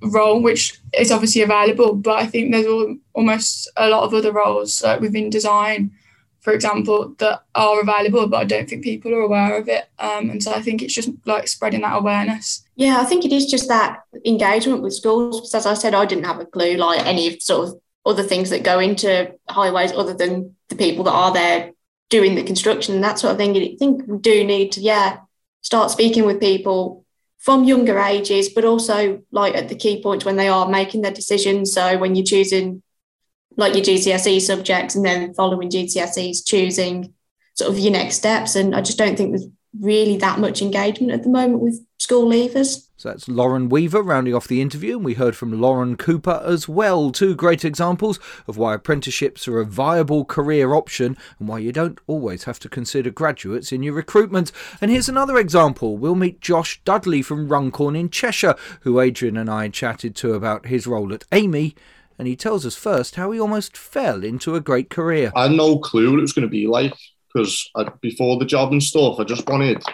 role, 0.00 0.40
which 0.40 0.80
is 0.96 1.10
obviously 1.10 1.42
available. 1.42 1.94
But 1.94 2.22
I 2.22 2.26
think 2.26 2.52
there's 2.52 2.66
all, 2.66 2.96
almost 3.14 3.70
a 3.76 3.88
lot 3.88 4.04
of 4.04 4.14
other 4.14 4.32
roles, 4.32 4.82
like 4.82 5.00
within 5.00 5.30
design, 5.30 5.92
for 6.40 6.52
example, 6.52 7.14
that 7.18 7.42
are 7.54 7.80
available, 7.80 8.28
but 8.28 8.38
I 8.38 8.44
don't 8.44 8.68
think 8.68 8.84
people 8.84 9.12
are 9.12 9.20
aware 9.20 9.58
of 9.58 9.68
it. 9.68 9.90
Um, 9.98 10.30
and 10.30 10.42
so 10.42 10.52
I 10.52 10.62
think 10.62 10.82
it's 10.82 10.94
just 10.94 11.10
like 11.26 11.48
spreading 11.48 11.82
that 11.82 11.96
awareness. 11.96 12.64
Yeah, 12.76 13.00
I 13.00 13.04
think 13.04 13.24
it 13.24 13.32
is 13.32 13.46
just 13.46 13.68
that 13.68 14.00
engagement 14.24 14.82
with 14.82 14.94
schools. 14.94 15.40
Because 15.40 15.54
as 15.54 15.66
I 15.66 15.74
said, 15.74 15.94
I 15.94 16.06
didn't 16.06 16.24
have 16.24 16.40
a 16.40 16.46
clue, 16.46 16.76
like 16.76 17.04
any 17.04 17.38
sort 17.40 17.68
of 17.68 17.80
other 18.06 18.22
things 18.22 18.50
that 18.50 18.62
go 18.62 18.78
into 18.78 19.32
highways 19.48 19.92
other 19.92 20.14
than 20.14 20.54
the 20.68 20.76
people 20.76 21.04
that 21.04 21.12
are 21.12 21.34
there 21.34 21.72
doing 22.08 22.36
the 22.36 22.44
construction 22.44 22.94
and 22.94 23.04
that 23.04 23.18
sort 23.18 23.32
of 23.32 23.36
thing. 23.36 23.56
I 23.56 23.76
think 23.76 24.04
we 24.06 24.18
do 24.18 24.44
need 24.44 24.72
to, 24.72 24.80
yeah, 24.80 25.18
start 25.60 25.90
speaking 25.90 26.24
with 26.24 26.40
people 26.40 27.04
from 27.38 27.64
younger 27.64 27.98
ages, 27.98 28.48
but 28.48 28.64
also 28.64 29.22
like 29.30 29.54
at 29.54 29.68
the 29.68 29.74
key 29.74 30.02
points 30.02 30.24
when 30.24 30.36
they 30.36 30.48
are 30.48 30.68
making 30.68 31.02
their 31.02 31.12
decisions. 31.12 31.72
So 31.72 31.96
when 31.96 32.14
you're 32.14 32.24
choosing 32.24 32.82
like 33.56 33.74
your 33.74 33.84
GCSE 33.84 34.40
subjects 34.40 34.94
and 34.94 35.04
then 35.04 35.34
following 35.34 35.70
GCSEs, 35.70 36.46
choosing 36.46 37.14
sort 37.54 37.70
of 37.70 37.78
your 37.78 37.92
next 37.92 38.16
steps. 38.16 38.54
And 38.54 38.74
I 38.74 38.80
just 38.80 38.98
don't 38.98 39.16
think 39.16 39.30
there's 39.30 39.48
really 39.80 40.16
that 40.18 40.38
much 40.38 40.62
engagement 40.62 41.12
at 41.12 41.22
the 41.22 41.28
moment 41.28 41.60
with 41.60 41.84
school 41.98 42.30
leavers. 42.30 42.86
So 42.96 43.10
that's 43.10 43.28
Lauren 43.28 43.68
Weaver 43.68 44.02
rounding 44.02 44.34
off 44.34 44.48
the 44.48 44.60
interview, 44.60 44.96
and 44.96 45.04
we 45.04 45.14
heard 45.14 45.36
from 45.36 45.60
Lauren 45.60 45.96
Cooper 45.96 46.42
as 46.44 46.68
well. 46.68 47.12
Two 47.12 47.34
great 47.36 47.64
examples 47.64 48.18
of 48.48 48.56
why 48.56 48.74
apprenticeships 48.74 49.46
are 49.46 49.60
a 49.60 49.64
viable 49.64 50.24
career 50.24 50.74
option 50.74 51.16
and 51.38 51.48
why 51.48 51.58
you 51.58 51.70
don't 51.70 52.00
always 52.08 52.44
have 52.44 52.58
to 52.60 52.68
consider 52.68 53.10
graduates 53.10 53.70
in 53.70 53.84
your 53.84 53.94
recruitment. 53.94 54.50
And 54.80 54.90
here's 54.90 55.08
another 55.08 55.38
example. 55.38 55.96
We'll 55.96 56.16
meet 56.16 56.40
Josh 56.40 56.80
Dudley 56.84 57.22
from 57.22 57.48
Runcorn 57.48 57.94
in 57.94 58.10
Cheshire, 58.10 58.56
who 58.80 58.98
Adrian 59.00 59.36
and 59.36 59.50
I 59.50 59.68
chatted 59.68 60.16
to 60.16 60.34
about 60.34 60.66
his 60.66 60.86
role 60.86 61.12
at 61.12 61.28
Amey 61.30 61.74
And 62.18 62.26
he 62.26 62.34
tells 62.34 62.66
us 62.66 62.74
first 62.74 63.14
how 63.14 63.30
he 63.30 63.40
almost 63.40 63.76
fell 63.76 64.24
into 64.24 64.56
a 64.56 64.60
great 64.60 64.90
career. 64.90 65.30
I 65.36 65.44
had 65.44 65.52
no 65.52 65.78
clue 65.78 66.10
what 66.10 66.18
it 66.18 66.22
was 66.22 66.32
going 66.32 66.46
to 66.46 66.50
be 66.50 66.66
like 66.66 66.94
because 67.32 67.70
before 68.00 68.38
the 68.38 68.44
job 68.44 68.72
and 68.72 68.82
stuff, 68.82 69.20
I 69.20 69.24
just 69.24 69.48
wanted 69.48 69.84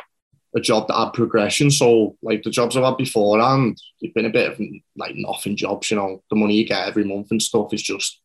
a 0.56 0.60
job 0.60 0.86
that 0.88 0.96
had 0.96 1.12
progression. 1.12 1.70
So 1.70 2.16
like 2.22 2.42
the 2.42 2.50
jobs 2.50 2.76
I've 2.76 2.84
had 2.84 2.96
before 2.96 3.40
and 3.40 3.76
it's 4.00 4.14
been 4.14 4.26
a 4.26 4.30
bit 4.30 4.52
of 4.52 4.60
like 4.96 5.14
nothing 5.16 5.56
jobs, 5.56 5.90
you 5.90 5.96
know, 5.96 6.22
the 6.30 6.36
money 6.36 6.54
you 6.54 6.66
get 6.66 6.86
every 6.86 7.04
month 7.04 7.28
and 7.30 7.42
stuff 7.42 7.72
is 7.72 7.82
just 7.82 8.20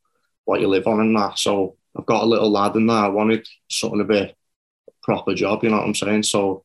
what 0.45 0.62
you 0.62 0.67
live 0.67 0.88
on 0.88 1.00
and 1.00 1.15
that. 1.15 1.39
So 1.39 1.75
I've 1.98 2.05
got 2.05 2.24
a 2.24 2.27
little 2.27 2.51
lad 2.51 2.75
in 2.75 2.88
there. 2.88 2.98
I 2.98 3.07
wanted 3.07 3.48
something 3.69 4.01
a 4.01 4.05
bit 4.05 4.36
proper 5.01 5.33
job, 5.33 5.63
you 5.63 5.69
know 5.69 5.77
what 5.77 5.88
I'm 5.88 5.95
saying? 5.95 6.24
So 6.24 6.63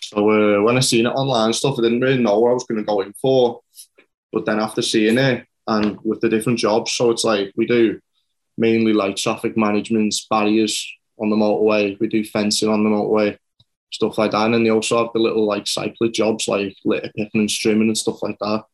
so 0.00 0.30
uh, 0.30 0.62
when 0.62 0.78
I 0.78 0.80
seen 0.80 1.04
it 1.04 1.10
online 1.10 1.52
stuff, 1.52 1.76
I 1.78 1.82
didn't 1.82 2.00
really 2.00 2.22
know 2.22 2.38
what 2.38 2.50
I 2.50 2.54
was 2.54 2.64
going 2.64 2.78
to 2.78 2.84
go 2.84 3.02
in 3.02 3.12
for. 3.20 3.60
But 4.32 4.46
then 4.46 4.58
after 4.58 4.80
seeing 4.80 5.18
it 5.18 5.46
and 5.66 5.98
with 6.02 6.22
the 6.22 6.30
different 6.30 6.58
jobs, 6.58 6.92
so 6.92 7.10
it's 7.10 7.24
like 7.24 7.52
we 7.56 7.66
do 7.66 8.00
mainly 8.56 8.94
like 8.94 9.16
traffic 9.16 9.54
management, 9.54 10.14
barriers 10.30 10.90
on 11.18 11.28
the 11.28 11.36
motorway. 11.36 12.00
We 12.00 12.08
do 12.08 12.24
fencing 12.24 12.70
on 12.70 12.84
the 12.84 12.90
motorway 12.90 13.36
stuff 13.90 14.18
like 14.18 14.32
that. 14.32 14.44
And 14.44 14.54
then 14.54 14.64
they 14.64 14.70
also 14.70 14.98
have 14.98 15.12
the 15.12 15.20
little 15.20 15.46
like 15.46 15.66
cycling 15.66 16.12
jobs 16.12 16.48
like 16.48 16.76
litter 16.84 17.10
picking 17.16 17.40
and 17.40 17.50
streaming 17.50 17.88
and 17.88 17.98
stuff 17.98 18.22
like 18.22 18.38
that. 18.40 18.64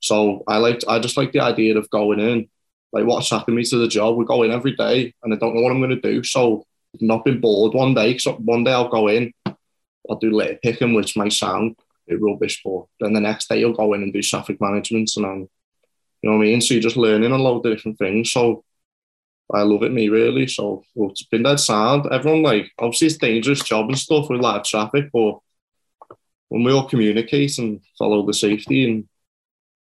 So 0.00 0.42
I 0.46 0.58
like 0.58 0.80
I 0.88 0.98
just 0.98 1.16
like 1.16 1.32
the 1.32 1.40
idea 1.40 1.76
of 1.76 1.90
going 1.90 2.20
in. 2.20 2.48
Like 2.92 3.06
what's 3.06 3.26
attracted 3.26 3.54
me 3.54 3.62
to 3.64 3.76
the 3.76 3.88
job, 3.88 4.16
we 4.16 4.24
go 4.24 4.42
in 4.42 4.50
every 4.50 4.74
day 4.74 5.14
and 5.22 5.32
I 5.32 5.36
don't 5.36 5.54
know 5.54 5.62
what 5.62 5.72
I'm 5.72 5.80
gonna 5.80 6.00
do. 6.00 6.24
So 6.24 6.64
I've 6.94 7.02
not 7.02 7.24
been 7.24 7.40
bored 7.40 7.74
one 7.74 7.94
day. 7.94 8.18
So 8.18 8.34
one 8.34 8.64
day 8.64 8.72
I'll 8.72 8.88
go 8.88 9.08
in, 9.08 9.32
I'll 9.46 10.18
do 10.18 10.32
litter 10.32 10.58
picking, 10.62 10.94
which 10.94 11.16
might 11.16 11.32
sound 11.32 11.76
a 12.10 12.16
rubbish, 12.16 12.60
but 12.64 12.86
then 12.98 13.12
the 13.12 13.20
next 13.20 13.48
day 13.48 13.60
you'll 13.60 13.72
go 13.72 13.94
in 13.94 14.02
and 14.02 14.12
do 14.12 14.20
traffic 14.22 14.60
management 14.60 15.10
and 15.16 15.24
then 15.24 15.48
you 16.22 16.28
know 16.28 16.36
what 16.36 16.44
I 16.44 16.48
mean? 16.48 16.60
So 16.60 16.74
you're 16.74 16.82
just 16.82 16.96
learning 16.96 17.32
a 17.32 17.38
lot 17.38 17.56
of 17.56 17.62
different 17.62 17.98
things. 17.98 18.30
So 18.30 18.64
I 19.52 19.62
love 19.62 19.82
it, 19.82 19.92
me 19.92 20.08
really. 20.08 20.46
So 20.46 20.84
well, 20.94 21.10
it's 21.10 21.24
been 21.24 21.42
that 21.44 21.60
sound. 21.60 22.06
Everyone 22.10 22.42
like 22.42 22.70
obviously 22.78 23.08
it's 23.08 23.16
dangerous 23.16 23.62
job 23.62 23.88
and 23.88 23.98
stuff 23.98 24.28
with 24.30 24.40
live 24.40 24.64
traffic, 24.64 25.10
but 25.12 25.38
when 26.48 26.64
we 26.64 26.72
all 26.72 26.88
communicate 26.88 27.58
and 27.58 27.80
follow 27.98 28.26
the 28.26 28.34
safety 28.34 28.90
and 28.90 29.08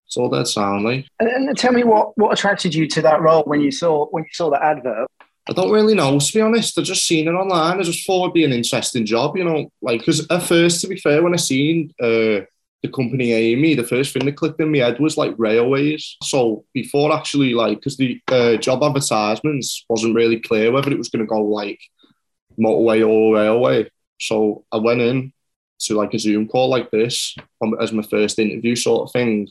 it's 0.05 0.17
all 0.17 0.29
that 0.29 0.47
sound 0.47 0.85
like. 0.85 1.07
And, 1.19 1.29
and 1.29 1.57
tell 1.57 1.71
me 1.71 1.83
what 1.83 2.17
what 2.17 2.33
attracted 2.33 2.73
you 2.73 2.87
to 2.87 3.01
that 3.03 3.21
role 3.21 3.43
when 3.43 3.61
you 3.61 3.71
saw 3.71 4.07
when 4.07 4.23
you 4.23 4.29
saw 4.33 4.49
the 4.49 4.63
advert. 4.63 5.07
I 5.47 5.53
don't 5.53 5.71
really 5.71 5.95
know, 5.95 6.19
to 6.19 6.33
be 6.33 6.41
honest. 6.41 6.77
I 6.77 6.83
just 6.83 7.07
seen 7.07 7.27
it 7.27 7.31
online. 7.31 7.79
I 7.79 7.83
just 7.83 8.05
thought 8.05 8.25
it'd 8.25 8.33
be 8.33 8.45
an 8.45 8.53
interesting 8.53 9.05
job, 9.05 9.35
you 9.35 9.43
know. 9.43 9.71
Like, 9.81 10.01
because 10.01 10.27
at 10.29 10.43
first, 10.43 10.81
to 10.81 10.87
be 10.87 10.97
fair, 10.97 11.23
when 11.23 11.33
I 11.33 11.37
seen 11.37 11.91
uh, 11.99 12.41
the 12.81 12.89
company 12.89 13.29
Amey, 13.31 13.75
the 13.75 13.83
first 13.83 14.13
thing 14.13 14.25
that 14.25 14.37
clicked 14.37 14.61
in 14.61 14.71
my 14.71 14.79
head 14.79 14.99
was 14.99 15.17
like 15.17 15.33
railways. 15.37 16.15
So 16.23 16.65
before 16.73 17.13
actually 17.13 17.53
like, 17.53 17.79
because 17.79 17.97
the 17.97 18.21
uh, 18.29 18.55
job 18.55 18.83
advertisements 18.83 19.85
wasn't 19.89 20.15
really 20.15 20.39
clear 20.39 20.71
whether 20.71 20.91
it 20.91 20.97
was 20.97 21.09
going 21.09 21.25
to 21.25 21.29
go 21.29 21.41
like 21.43 21.79
motorway 22.57 23.07
or 23.07 23.35
railway. 23.35 23.89
So 24.19 24.63
I 24.71 24.77
went 24.77 25.01
in 25.01 25.33
to 25.79 25.95
like 25.95 26.13
a 26.13 26.19
Zoom 26.19 26.47
call 26.47 26.69
like 26.69 26.91
this 26.91 27.35
as 27.81 27.91
my 27.91 28.03
first 28.03 28.39
interview 28.39 28.75
sort 28.75 29.07
of 29.07 29.13
thing. 29.13 29.49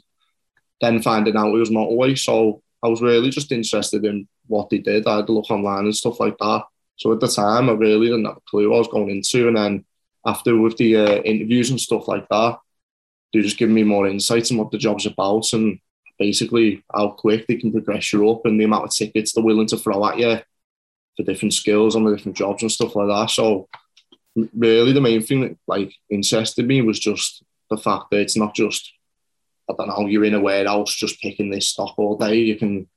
Then 0.81 1.03
finding 1.03 1.37
out 1.37 1.55
it 1.55 1.59
was 1.59 1.71
motorway. 1.71 2.19
So 2.19 2.63
I 2.83 2.89
was 2.89 3.03
really 3.03 3.31
just 3.31 3.53
interested 3.53 4.05
in 4.05 4.27
what 4.47 4.71
they 4.71 4.79
did. 4.79 5.07
I 5.07 5.17
had 5.17 5.27
to 5.27 5.33
look 5.33 5.51
online 5.51 5.85
and 5.85 5.97
stuff 5.97 6.21
like 6.21 6.39
that. 6.39 6.65
So 6.97 7.13
at 7.13 7.21
the 7.21 7.29
time, 7.29 7.69
I 7.69 7.73
really 7.73 8.07
didn't 8.07 8.25
have 8.25 8.39
a 8.39 8.51
clue 8.51 8.71
what 8.71 8.77
I 8.77 8.79
was 8.79 8.89
going 8.89 9.11
into. 9.11 9.49
And 9.49 9.57
then 9.57 9.85
after 10.25 10.57
with 10.57 10.77
the 10.77 10.97
uh, 10.97 11.23
interviews 11.23 11.71
and 11.71 11.81
stuff 11.81 12.09
like 12.09 12.29
that, 12.29 12.59
they 13.33 13.41
just 13.41 13.59
give 13.59 13.71
me 13.71 13.83
more 13.83 14.07
insights 14.07 14.51
on 14.51 14.57
what 14.57 14.71
the 14.71 14.79
job's 14.79 15.07
about 15.07 15.53
and 15.53 15.79
basically 16.19 16.83
how 16.93 17.11
quick 17.11 17.47
they 17.47 17.57
can 17.57 17.73
progress 17.73 18.13
you 18.13 18.29
up 18.31 18.45
and 18.45 18.61
the 18.61 18.65
amount 18.65 18.85
of 18.85 18.91
tickets 18.91 19.33
they're 19.33 19.45
willing 19.45 19.67
to 19.67 19.77
throw 19.77 20.05
at 20.07 20.19
you 20.19 20.39
for 21.17 21.23
different 21.25 21.55
skills 21.55 21.95
on 21.95 22.05
the 22.05 22.15
different 22.15 22.37
jobs 22.37 22.63
and 22.63 22.73
stuff 22.73 22.97
like 22.97 23.09
that. 23.09 23.31
So 23.31 23.69
really 24.57 24.93
the 24.93 25.01
main 25.01 25.23
thing 25.23 25.41
that 25.43 25.57
like 25.67 25.93
interested 26.11 26.67
me 26.67 26.83
was 26.83 26.99
just 26.99 27.43
the 27.71 27.77
fact 27.77 28.11
that 28.11 28.21
it's 28.21 28.37
not 28.37 28.55
just 28.55 28.93
I 29.71 29.75
don't 29.77 29.89
know 29.89 30.07
you're 30.07 30.25
in 30.25 30.35
a 30.35 30.41
warehouse 30.41 30.95
just 30.95 31.21
picking 31.21 31.51
this 31.51 31.69
stock 31.69 31.95
all 31.99 32.17
day. 32.17 32.37
You 32.37 32.57
can 32.57 32.89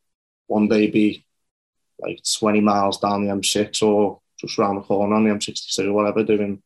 one 0.47 0.67
day 0.67 0.89
be 0.89 1.25
like 1.99 2.19
20 2.39 2.61
miles 2.61 2.99
down 2.99 3.25
the 3.25 3.33
M6 3.33 3.83
or 3.83 4.21
just 4.39 4.57
round 4.57 4.77
the 4.77 4.81
corner 4.81 5.15
on 5.15 5.23
the 5.23 5.31
M62 5.31 5.87
or 5.87 5.93
whatever, 5.93 6.23
doing 6.23 6.61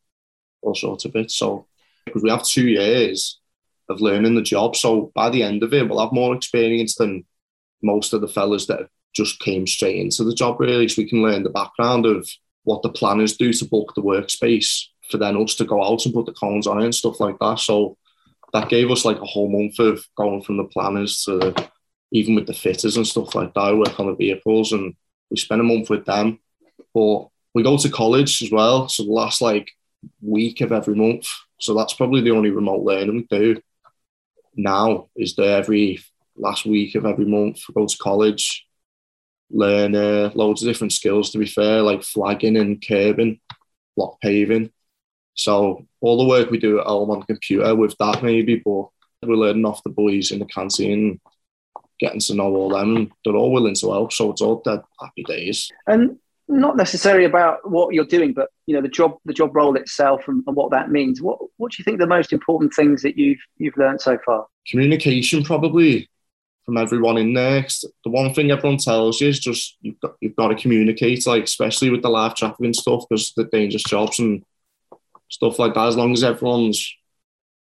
all 0.62 0.74
sorts 0.74 1.04
of 1.04 1.12
bits. 1.12 1.34
So 1.34 1.66
because 2.04 2.22
we 2.22 2.30
have 2.30 2.42
two 2.42 2.66
years 2.66 3.38
of 3.88 4.00
learning 4.00 4.34
the 4.34 4.42
job, 4.42 4.76
so 4.76 5.12
by 5.14 5.30
the 5.30 5.42
end 5.42 5.62
of 5.62 5.72
it, 5.72 5.88
we'll 5.88 6.00
have 6.00 6.12
more 6.12 6.34
experience 6.34 6.96
than 6.96 7.24
most 7.82 8.12
of 8.12 8.20
the 8.20 8.28
fellas 8.28 8.66
that 8.66 8.88
just 9.14 9.40
came 9.40 9.66
straight 9.66 9.96
into 9.96 10.24
the 10.24 10.34
job. 10.34 10.60
Really, 10.60 10.88
so 10.88 11.02
we 11.02 11.08
can 11.08 11.22
learn 11.22 11.42
the 11.42 11.50
background 11.50 12.06
of 12.06 12.28
what 12.64 12.82
the 12.82 12.90
planners 12.90 13.36
do 13.36 13.52
to 13.52 13.64
book 13.64 13.94
the 13.94 14.02
workspace 14.02 14.86
for 15.10 15.18
then 15.18 15.36
us 15.36 15.54
to 15.54 15.64
go 15.64 15.82
out 15.82 16.04
and 16.04 16.14
put 16.14 16.26
the 16.26 16.32
cones 16.32 16.66
on 16.66 16.80
it 16.80 16.84
and 16.84 16.94
stuff 16.94 17.20
like 17.20 17.38
that. 17.38 17.60
So 17.60 17.96
that 18.52 18.68
gave 18.68 18.90
us 18.90 19.04
like 19.04 19.20
a 19.20 19.24
whole 19.24 19.48
month 19.48 19.78
of 19.78 20.04
going 20.16 20.42
from 20.42 20.56
the 20.56 20.64
planners 20.64 21.22
to 21.24 21.54
even 22.12 22.34
with 22.34 22.46
the 22.46 22.54
fitters 22.54 22.96
and 22.96 23.06
stuff 23.06 23.34
like 23.34 23.52
that, 23.54 23.76
work 23.76 23.98
on 23.98 24.06
the 24.06 24.14
vehicles 24.14 24.72
and 24.72 24.94
we 25.30 25.36
spent 25.36 25.60
a 25.60 25.64
month 25.64 25.90
with 25.90 26.04
them. 26.04 26.38
But 26.94 27.28
we 27.54 27.62
go 27.62 27.76
to 27.76 27.88
college 27.88 28.42
as 28.42 28.50
well. 28.50 28.88
So 28.88 29.04
the 29.04 29.10
last 29.10 29.40
like 29.40 29.70
week 30.20 30.60
of 30.60 30.72
every 30.72 30.94
month. 30.94 31.26
So 31.60 31.74
that's 31.74 31.94
probably 31.94 32.20
the 32.20 32.30
only 32.32 32.50
remote 32.50 32.82
learning 32.82 33.14
we 33.30 33.38
do 33.38 33.60
now 34.56 35.08
is 35.16 35.36
there 35.36 35.58
every 35.58 36.00
last 36.36 36.66
week 36.66 36.94
of 36.94 37.06
every 37.06 37.24
month. 37.24 37.60
We 37.68 37.74
go 37.74 37.86
to 37.86 37.98
college, 37.98 38.66
learn 39.50 39.94
uh, 39.94 40.30
loads 40.34 40.62
of 40.62 40.68
different 40.68 40.92
skills 40.92 41.30
to 41.30 41.38
be 41.38 41.46
fair, 41.46 41.82
like 41.82 42.02
flagging 42.02 42.56
and 42.56 42.82
curbing, 42.86 43.40
block 43.96 44.20
paving. 44.20 44.70
So 45.34 45.86
all 46.00 46.18
the 46.18 46.28
work 46.28 46.50
we 46.50 46.58
do 46.58 46.80
at 46.80 46.86
home 46.86 47.10
on 47.10 47.20
the 47.20 47.26
computer 47.26 47.74
with 47.74 47.96
that 47.98 48.22
maybe, 48.22 48.62
but 48.64 48.88
we're 49.22 49.34
learning 49.34 49.66
off 49.66 49.82
the 49.82 49.90
boys 49.90 50.30
in 50.30 50.38
the 50.38 50.46
canteen, 50.46 51.20
getting 52.00 52.20
to 52.20 52.34
know 52.34 52.54
all 52.54 52.70
them, 52.70 53.12
they're 53.24 53.34
all 53.34 53.52
willing 53.52 53.74
to 53.74 53.92
help. 53.92 54.12
So 54.12 54.30
it's 54.30 54.40
all 54.40 54.62
dead 54.64 54.80
happy 55.00 55.24
days. 55.24 55.70
And 55.86 56.18
not 56.48 56.76
necessarily 56.76 57.24
about 57.24 57.68
what 57.68 57.94
you're 57.94 58.04
doing, 58.04 58.32
but 58.32 58.50
you 58.66 58.74
know 58.74 58.82
the 58.82 58.88
job, 58.88 59.16
the 59.24 59.32
job 59.32 59.54
role 59.54 59.76
itself, 59.76 60.28
and, 60.28 60.42
and, 60.46 60.56
what 60.56 60.70
that 60.70 60.90
means. 60.90 61.20
What 61.20 61.38
What 61.56 61.72
do 61.72 61.76
you 61.78 61.84
think 61.84 61.98
the 61.98 62.06
most 62.06 62.32
important 62.32 62.72
things 62.74 63.02
that 63.02 63.16
you've 63.16 63.40
you've 63.58 63.76
learned 63.76 64.00
so 64.00 64.18
far? 64.24 64.46
Communication, 64.68 65.42
probably 65.42 66.08
from 66.64 66.76
everyone 66.76 67.16
in 67.16 67.32
there. 67.32 67.66
The 68.04 68.10
one 68.10 68.32
thing 68.32 68.50
everyone 68.50 68.78
tells 68.78 69.20
you 69.20 69.28
is 69.28 69.40
just 69.40 69.76
you've 69.80 69.98
got 70.00 70.14
you've 70.20 70.36
got 70.36 70.48
to 70.48 70.54
communicate, 70.54 71.26
like 71.26 71.44
especially 71.44 71.90
with 71.90 72.02
the 72.02 72.10
live 72.10 72.34
traffic 72.34 72.60
and 72.60 72.76
stuff, 72.76 73.04
because 73.08 73.32
the 73.36 73.44
dangerous 73.44 73.84
jobs 73.84 74.18
and 74.18 74.44
stuff 75.28 75.58
like 75.58 75.74
that. 75.74 75.88
As 75.88 75.96
long 75.96 76.12
as 76.12 76.22
everyone's 76.22 76.94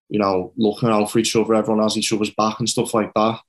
you 0.10 0.20
know 0.20 0.54
looking 0.58 0.90
out 0.90 1.12
for 1.12 1.20
each 1.20 1.36
other, 1.36 1.54
everyone 1.54 1.84
has 1.84 1.98
each 1.98 2.14
other's 2.14 2.34
back 2.34 2.60
and 2.60 2.70
stuff 2.70 2.96
like 2.96 3.14
that, 3.14 3.42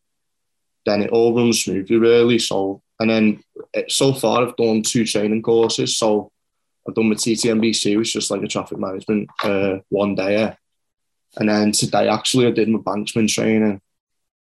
then 0.85 1.03
it 1.03 1.11
all 1.11 1.35
runs 1.35 1.65
smoothly, 1.65 1.97
really. 1.97 2.39
So 2.39 2.82
and 3.03 3.11
then 3.11 3.45
eh, 3.75 3.83
so 3.89 4.13
far, 4.13 4.47
I've 4.47 4.57
done 4.57 4.83
two 4.83 5.05
training 5.05 5.43
courses. 5.43 5.99
So 5.99 6.31
I've 6.87 6.95
done 6.95 7.09
my 7.09 7.17
TTMBC, 7.17 7.99
which 7.99 8.09
is 8.09 8.13
just 8.13 8.31
like 8.31 8.43
a 8.43 8.49
traffic 8.49 8.79
management 8.79 9.29
uh, 9.43 9.79
one 9.89 10.15
day. 10.15 10.55
And 11.37 11.49
then 11.49 11.73
today, 11.73 12.09
actually, 12.09 12.47
I 12.47 12.53
did 12.53 12.69
my 12.69 12.79
banksman 12.79 13.29
training. 13.29 13.81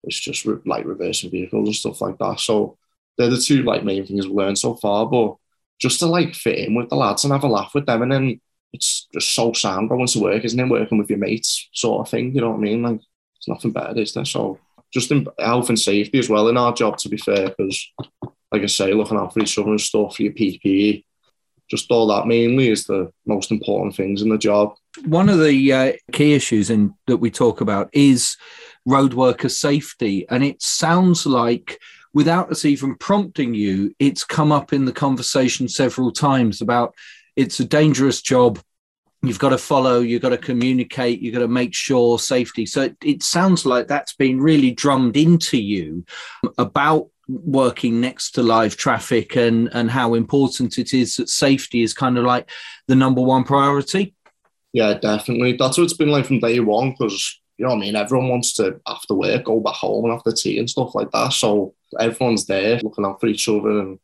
It's 0.04 0.18
just 0.18 0.44
re- 0.44 0.60
like 0.64 0.84
reversing 0.84 1.30
vehicles 1.30 1.68
and 1.68 1.76
stuff 1.76 2.00
like 2.00 2.18
that. 2.18 2.38
So 2.38 2.78
they're 3.18 3.30
the 3.30 3.38
two 3.38 3.62
like 3.64 3.84
main 3.84 4.06
things 4.06 4.26
we've 4.26 4.36
learned 4.36 4.58
so 4.58 4.76
far. 4.76 5.06
But 5.06 5.36
just 5.80 5.98
to 6.00 6.06
like 6.06 6.34
fit 6.34 6.58
in 6.58 6.74
with 6.74 6.88
the 6.88 6.96
lads 6.96 7.24
and 7.24 7.32
have 7.32 7.44
a 7.44 7.48
laugh 7.48 7.72
with 7.74 7.86
them, 7.86 8.02
and 8.02 8.12
then 8.12 8.40
it's 8.72 9.08
just 9.12 9.34
so 9.34 9.52
sound 9.52 9.88
going 9.88 10.06
to 10.06 10.20
work, 10.20 10.44
isn't 10.44 10.58
it? 10.58 10.68
Working 10.68 10.98
with 10.98 11.10
your 11.10 11.18
mates, 11.18 11.68
sort 11.72 12.06
of 12.06 12.10
thing. 12.10 12.34
You 12.34 12.42
know 12.42 12.50
what 12.50 12.58
I 12.58 12.60
mean? 12.60 12.82
Like 12.82 13.00
it's 13.36 13.48
nothing 13.48 13.72
better, 13.72 13.98
is 13.98 14.14
there? 14.14 14.24
So 14.24 14.58
just 14.92 15.10
in 15.10 15.26
health 15.38 15.68
and 15.70 15.78
safety 15.78 16.18
as 16.18 16.28
well 16.28 16.48
in 16.48 16.56
our 16.56 16.72
job, 16.72 16.98
to 16.98 17.08
be 17.08 17.16
fair, 17.16 17.48
because 17.56 17.92
like 18.52 18.62
I 18.62 18.66
say, 18.66 18.92
looking 18.92 19.16
out 19.16 19.32
for 19.32 19.40
each 19.40 19.58
other 19.58 19.70
and 19.70 19.80
stuff, 19.80 20.16
for 20.16 20.22
your 20.22 20.32
PPE, 20.32 21.04
just 21.70 21.90
all 21.90 22.06
that 22.08 22.26
mainly 22.26 22.68
is 22.68 22.84
the 22.84 23.10
most 23.24 23.50
important 23.50 23.96
things 23.96 24.20
in 24.20 24.28
the 24.28 24.36
job. 24.36 24.74
One 25.06 25.30
of 25.30 25.42
the 25.42 25.72
uh, 25.72 25.92
key 26.12 26.34
issues 26.34 26.68
in, 26.68 26.94
that 27.06 27.16
we 27.16 27.30
talk 27.30 27.62
about 27.62 27.88
is 27.94 28.36
road 28.84 29.14
worker 29.14 29.48
safety. 29.48 30.26
And 30.28 30.44
it 30.44 30.60
sounds 30.60 31.24
like, 31.24 31.78
without 32.12 32.50
us 32.50 32.66
even 32.66 32.96
prompting 32.96 33.54
you, 33.54 33.94
it's 33.98 34.22
come 34.22 34.52
up 34.52 34.74
in 34.74 34.84
the 34.84 34.92
conversation 34.92 35.66
several 35.66 36.12
times 36.12 36.60
about 36.60 36.94
it's 37.36 37.58
a 37.58 37.64
dangerous 37.64 38.20
job. 38.20 38.60
You've 39.22 39.38
got 39.38 39.50
to 39.50 39.58
follow, 39.58 40.00
you've 40.00 40.20
got 40.20 40.30
to 40.30 40.36
communicate, 40.36 41.20
you've 41.22 41.32
got 41.32 41.40
to 41.40 41.48
make 41.48 41.72
sure 41.72 42.18
safety. 42.18 42.66
So 42.66 42.82
it, 42.82 42.96
it 43.02 43.22
sounds 43.22 43.64
like 43.64 43.86
that's 43.86 44.14
been 44.14 44.40
really 44.40 44.72
drummed 44.72 45.16
into 45.16 45.58
you 45.58 46.04
about 46.58 47.08
working 47.44 48.00
next 48.00 48.32
to 48.32 48.42
live 48.42 48.76
traffic 48.76 49.36
and 49.36 49.68
and 49.72 49.90
how 49.90 50.14
important 50.14 50.78
it 50.78 50.92
is 50.92 51.16
that 51.16 51.28
safety 51.28 51.82
is 51.82 51.94
kind 51.94 52.18
of 52.18 52.24
like 52.24 52.48
the 52.88 52.96
number 52.96 53.20
one 53.20 53.44
priority. 53.44 54.14
Yeah 54.72 54.94
definitely. 54.94 55.56
That's 55.56 55.78
what 55.78 55.84
it's 55.84 55.92
been 55.92 56.10
like 56.10 56.26
from 56.26 56.40
day 56.40 56.60
one 56.60 56.92
because 56.92 57.40
you 57.58 57.64
know 57.64 57.74
what 57.74 57.78
I 57.78 57.80
mean? 57.80 57.96
Everyone 57.96 58.28
wants 58.28 58.54
to 58.54 58.80
after 58.86 59.14
work 59.14 59.44
go 59.44 59.60
back 59.60 59.74
home 59.74 60.04
and 60.04 60.14
after 60.14 60.32
tea 60.32 60.58
and 60.58 60.68
stuff 60.68 60.94
like 60.94 61.10
that. 61.12 61.32
So 61.32 61.74
everyone's 61.98 62.46
there 62.46 62.78
looking 62.80 63.04
out 63.04 63.20
for 63.20 63.26
each 63.26 63.48
other 63.48 63.80
and 63.80 63.98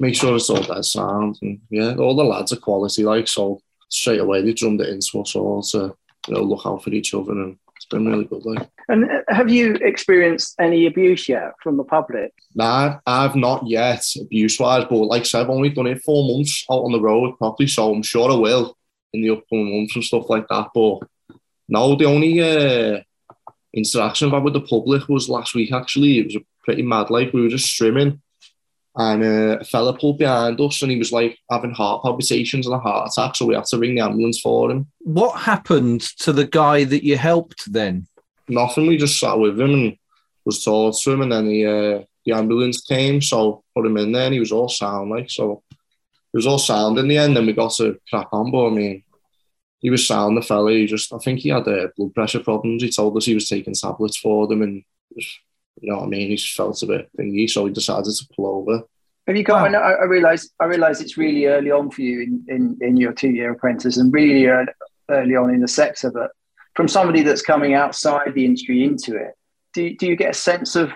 make 0.00 0.14
sure 0.14 0.36
it's 0.36 0.50
all 0.50 0.62
dead 0.62 0.84
sound. 0.84 1.38
And 1.42 1.60
yeah 1.70 1.94
all 1.96 2.16
the 2.16 2.24
lads 2.24 2.52
are 2.52 2.56
quality 2.56 3.04
like 3.04 3.28
so 3.28 3.60
straight 3.88 4.20
away 4.20 4.42
they 4.42 4.52
drummed 4.52 4.80
it 4.80 4.88
into 4.88 5.20
us 5.20 5.36
all 5.36 5.62
to 5.62 5.94
you 6.28 6.34
know 6.34 6.42
look 6.42 6.66
out 6.66 6.82
for 6.82 6.90
each 6.90 7.14
other 7.14 7.32
and 7.32 7.58
it's 7.84 7.90
been 7.90 8.06
really 8.06 8.24
good. 8.24 8.44
Like. 8.44 8.68
And 8.88 9.04
uh, 9.04 9.22
have 9.28 9.50
you 9.50 9.74
experienced 9.74 10.54
any 10.58 10.86
abuse 10.86 11.28
yet 11.28 11.52
from 11.62 11.76
the 11.76 11.84
public? 11.84 12.32
Nah, 12.54 12.98
I've 13.06 13.36
not 13.36 13.66
yet 13.66 14.04
abuse 14.20 14.58
wise, 14.58 14.86
but 14.88 14.96
like 14.96 15.22
I 15.22 15.24
said, 15.24 15.42
I've 15.42 15.50
only 15.50 15.70
done 15.70 15.86
it 15.86 16.02
four 16.02 16.26
months 16.26 16.64
out 16.70 16.84
on 16.84 16.92
the 16.92 17.00
road 17.00 17.36
properly, 17.38 17.68
so 17.68 17.92
I'm 17.92 18.02
sure 18.02 18.30
I 18.30 18.36
will 18.36 18.76
in 19.12 19.22
the 19.22 19.30
upcoming 19.30 19.78
months 19.78 19.94
and 19.94 20.04
stuff 20.04 20.30
like 20.30 20.48
that. 20.48 20.68
But 20.74 21.00
no, 21.68 21.94
the 21.94 22.06
only 22.06 22.40
uh, 22.40 23.00
interaction 23.72 24.28
I've 24.28 24.34
had 24.34 24.44
with 24.44 24.54
the 24.54 24.60
public 24.60 25.08
was 25.08 25.28
last 25.28 25.54
week. 25.54 25.72
Actually, 25.72 26.18
it 26.18 26.26
was 26.26 26.36
pretty 26.64 26.82
mad. 26.82 27.10
Like 27.10 27.32
we 27.32 27.42
were 27.42 27.48
just 27.48 27.66
streaming, 27.66 28.22
and 28.96 29.24
uh, 29.24 29.58
a 29.60 29.64
fella 29.64 29.96
pulled 29.96 30.18
behind 30.18 30.60
us 30.60 30.80
and 30.82 30.90
he 30.90 30.98
was 30.98 31.10
like 31.10 31.36
having 31.50 31.72
heart 31.72 32.02
palpitations 32.02 32.66
and 32.66 32.74
a 32.74 32.78
heart 32.78 33.10
attack. 33.10 33.34
So 33.34 33.46
we 33.46 33.54
had 33.54 33.64
to 33.66 33.78
ring 33.78 33.96
the 33.96 34.02
ambulance 34.02 34.40
for 34.40 34.70
him. 34.70 34.86
What 35.00 35.40
happened 35.40 36.02
to 36.18 36.32
the 36.32 36.46
guy 36.46 36.84
that 36.84 37.04
you 37.04 37.16
helped 37.16 37.72
then? 37.72 38.06
Nothing. 38.48 38.86
We 38.86 38.96
just 38.96 39.18
sat 39.18 39.38
with 39.38 39.60
him 39.60 39.70
and 39.72 39.98
was 40.44 40.62
told 40.62 40.96
to 40.96 41.10
him. 41.10 41.22
And 41.22 41.32
then 41.32 41.48
the, 41.48 41.66
uh, 41.66 42.04
the 42.24 42.32
ambulance 42.32 42.82
came. 42.82 43.20
So 43.20 43.64
put 43.74 43.86
him 43.86 43.96
in 43.96 44.12
there 44.12 44.26
and 44.26 44.34
he 44.34 44.40
was 44.40 44.52
all 44.52 44.68
sound. 44.68 45.10
Like, 45.10 45.28
so 45.28 45.64
it 45.70 46.36
was 46.36 46.46
all 46.46 46.58
sound 46.58 46.98
in 46.98 47.08
the 47.08 47.18
end. 47.18 47.36
And 47.36 47.48
we 47.48 47.52
got 47.52 47.72
to 47.74 47.98
crack 48.08 48.28
on. 48.30 48.52
But 48.52 48.66
I 48.66 48.70
mean, 48.70 49.02
he 49.80 49.90
was 49.90 50.06
sound, 50.06 50.36
the 50.36 50.42
fella. 50.42 50.70
He 50.70 50.86
just, 50.86 51.12
I 51.12 51.18
think 51.18 51.40
he 51.40 51.48
had 51.48 51.66
uh, 51.66 51.88
blood 51.96 52.14
pressure 52.14 52.40
problems. 52.40 52.82
He 52.82 52.90
told 52.90 53.16
us 53.16 53.24
he 53.24 53.34
was 53.34 53.48
taking 53.48 53.74
tablets 53.74 54.18
for 54.18 54.46
them 54.46 54.62
and 54.62 54.84
you 55.80 55.90
know 55.90 55.98
what 55.98 56.06
I 56.06 56.08
mean? 56.08 56.28
He 56.30 56.36
just 56.36 56.54
felt 56.54 56.82
a 56.82 56.86
bit 56.86 57.08
thingy, 57.18 57.48
so 57.48 57.66
he 57.66 57.72
decided 57.72 58.12
to 58.12 58.28
pull 58.34 58.46
over. 58.46 58.82
Have 59.26 59.36
you 59.36 59.42
got? 59.42 59.62
Wow. 59.62 59.66
I, 59.66 59.68
know, 59.68 59.78
I 59.78 60.04
realise. 60.04 60.50
I 60.60 60.64
realise 60.66 61.00
it's 61.00 61.16
really 61.16 61.46
early 61.46 61.70
on 61.70 61.90
for 61.90 62.02
you 62.02 62.22
in, 62.22 62.44
in, 62.48 62.78
in 62.80 62.96
your 62.96 63.12
two 63.12 63.30
year 63.30 63.52
apprentice, 63.52 63.96
and 63.96 64.12
really 64.12 64.46
early 64.46 65.36
on 65.36 65.52
in 65.52 65.60
the 65.60 65.68
sector. 65.68 66.10
But 66.10 66.30
from 66.74 66.88
somebody 66.88 67.22
that's 67.22 67.42
coming 67.42 67.74
outside 67.74 68.34
the 68.34 68.44
industry 68.44 68.84
into 68.84 69.16
it, 69.16 69.34
do 69.72 69.94
do 69.96 70.06
you 70.06 70.16
get 70.16 70.30
a 70.30 70.34
sense 70.34 70.76
of 70.76 70.92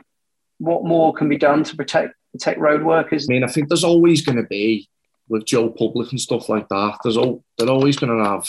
what 0.59 0.85
more 0.85 1.13
can 1.15 1.29
be 1.29 1.39
done 1.39 1.65
to 1.65 1.77
protect 1.77 2.15
protect 2.33 2.61
road 2.61 2.83
workers? 2.83 3.27
I 3.29 3.33
mean, 3.33 3.45
I 3.45 3.49
think 3.49 3.69
there's 3.69 3.85
always 3.85 4.25
going 4.25 4.37
to 4.37 4.49
be 4.49 4.89
with 5.29 5.45
Joe 5.45 5.71
Public 5.71 6.11
and 6.11 6.21
stuff 6.21 6.49
like 6.49 6.69
that. 6.69 6.99
There's 7.03 7.17
all 7.17 7.45
they're 7.57 7.69
always 7.69 7.97
going 7.97 8.17
to 8.17 8.25
have 8.25 8.47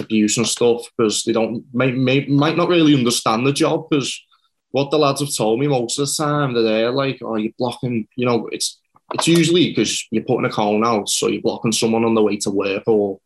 abuse 0.00 0.36
and 0.36 0.46
stuff 0.46 0.86
because 0.96 1.24
they 1.24 1.32
don't 1.32 1.64
might, 1.72 1.96
may, 1.96 2.26
might 2.26 2.56
not 2.56 2.68
really 2.68 2.94
understand 2.94 3.46
the 3.46 3.52
job 3.52 3.88
because 3.90 4.18
what 4.72 4.90
the 4.90 4.98
lads 4.98 5.20
have 5.20 5.34
told 5.34 5.60
me 5.60 5.68
most 5.68 5.98
of 5.98 6.08
the 6.08 6.14
time, 6.14 6.54
that 6.54 6.62
they're 6.62 6.90
like, 6.90 7.20
oh, 7.22 7.36
you're 7.36 7.52
blocking, 7.58 8.08
you 8.16 8.26
know, 8.26 8.48
it's 8.50 8.80
it's 9.14 9.28
usually 9.28 9.68
because 9.68 10.06
you're 10.10 10.24
putting 10.24 10.46
a 10.46 10.50
cone 10.50 10.84
out, 10.84 11.08
so 11.08 11.28
you're 11.28 11.42
blocking 11.42 11.72
someone 11.72 12.04
on 12.04 12.14
the 12.14 12.22
way 12.22 12.36
to 12.38 12.50
work 12.50 12.84
or, 12.86 13.20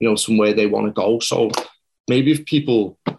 you 0.00 0.08
know, 0.08 0.16
somewhere 0.16 0.52
they 0.52 0.66
want 0.66 0.86
to 0.86 0.92
go. 0.92 1.20
So 1.20 1.50
maybe 2.08 2.32
if 2.32 2.44
people, 2.44 2.98
I 3.06 3.14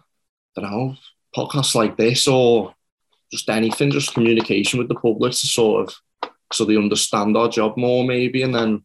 don't 0.56 0.70
know, 0.70 0.96
podcasts 1.34 1.74
like 1.74 1.96
this 1.96 2.28
or 2.28 2.74
just 3.30 3.48
anything, 3.48 3.90
just 3.90 4.12
communication 4.12 4.78
with 4.78 4.88
the 4.88 4.96
public 4.96 5.32
to 5.32 5.46
sort 5.46 5.88
of, 5.88 6.30
so 6.52 6.64
they 6.64 6.76
understand 6.76 7.36
our 7.36 7.48
job 7.48 7.76
more 7.76 8.04
maybe, 8.04 8.42
and 8.42 8.54
then 8.54 8.84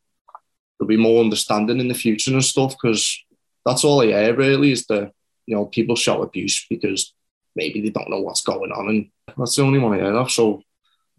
there'll 0.80 0.88
be 0.88 0.98
more 0.98 1.22
understanding 1.22 1.80
in 1.80 1.88
the 1.88 1.94
future 1.94 2.32
and 2.32 2.44
stuff, 2.44 2.76
because 2.82 3.22
that's 3.66 3.84
all 3.84 4.02
I 4.02 4.08
hear 4.08 4.36
really 4.36 4.72
is 4.72 4.86
the, 4.86 5.12
you 5.46 5.56
know, 5.56 5.66
people 5.66 5.96
shout 5.96 6.22
abuse 6.22 6.66
because 6.70 7.14
maybe 7.56 7.82
they 7.82 7.90
don't 7.90 8.10
know 8.10 8.22
what's 8.22 8.42
going 8.42 8.72
on, 8.72 8.90
and 8.90 9.10
that's 9.38 9.56
the 9.56 9.64
only 9.64 9.80
one 9.80 9.94
I 9.94 10.04
heard 10.04 10.16
of. 10.16 10.32
So 10.32 10.62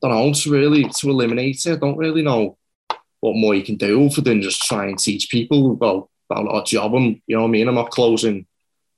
don't 0.02 0.10
know 0.10 0.32
to 0.32 0.50
really 0.50 0.84
to 0.84 1.10
eliminate 1.10 1.64
it. 1.66 1.72
I 1.72 1.76
don't 1.76 1.96
really 1.96 2.22
know 2.22 2.58
what 3.20 3.36
more 3.36 3.54
you 3.54 3.62
can 3.62 3.76
do 3.76 4.06
other 4.06 4.20
than 4.20 4.42
just 4.42 4.62
try 4.62 4.86
and 4.86 4.98
teach 4.98 5.30
people. 5.30 5.74
Well, 5.74 6.10
about 6.28 6.48
our 6.48 6.64
job. 6.64 6.94
And 6.94 7.20
you 7.26 7.36
know 7.36 7.42
what 7.42 7.48
I 7.48 7.50
mean. 7.50 7.68
I'm 7.68 7.74
not 7.74 7.90
closing. 7.90 8.46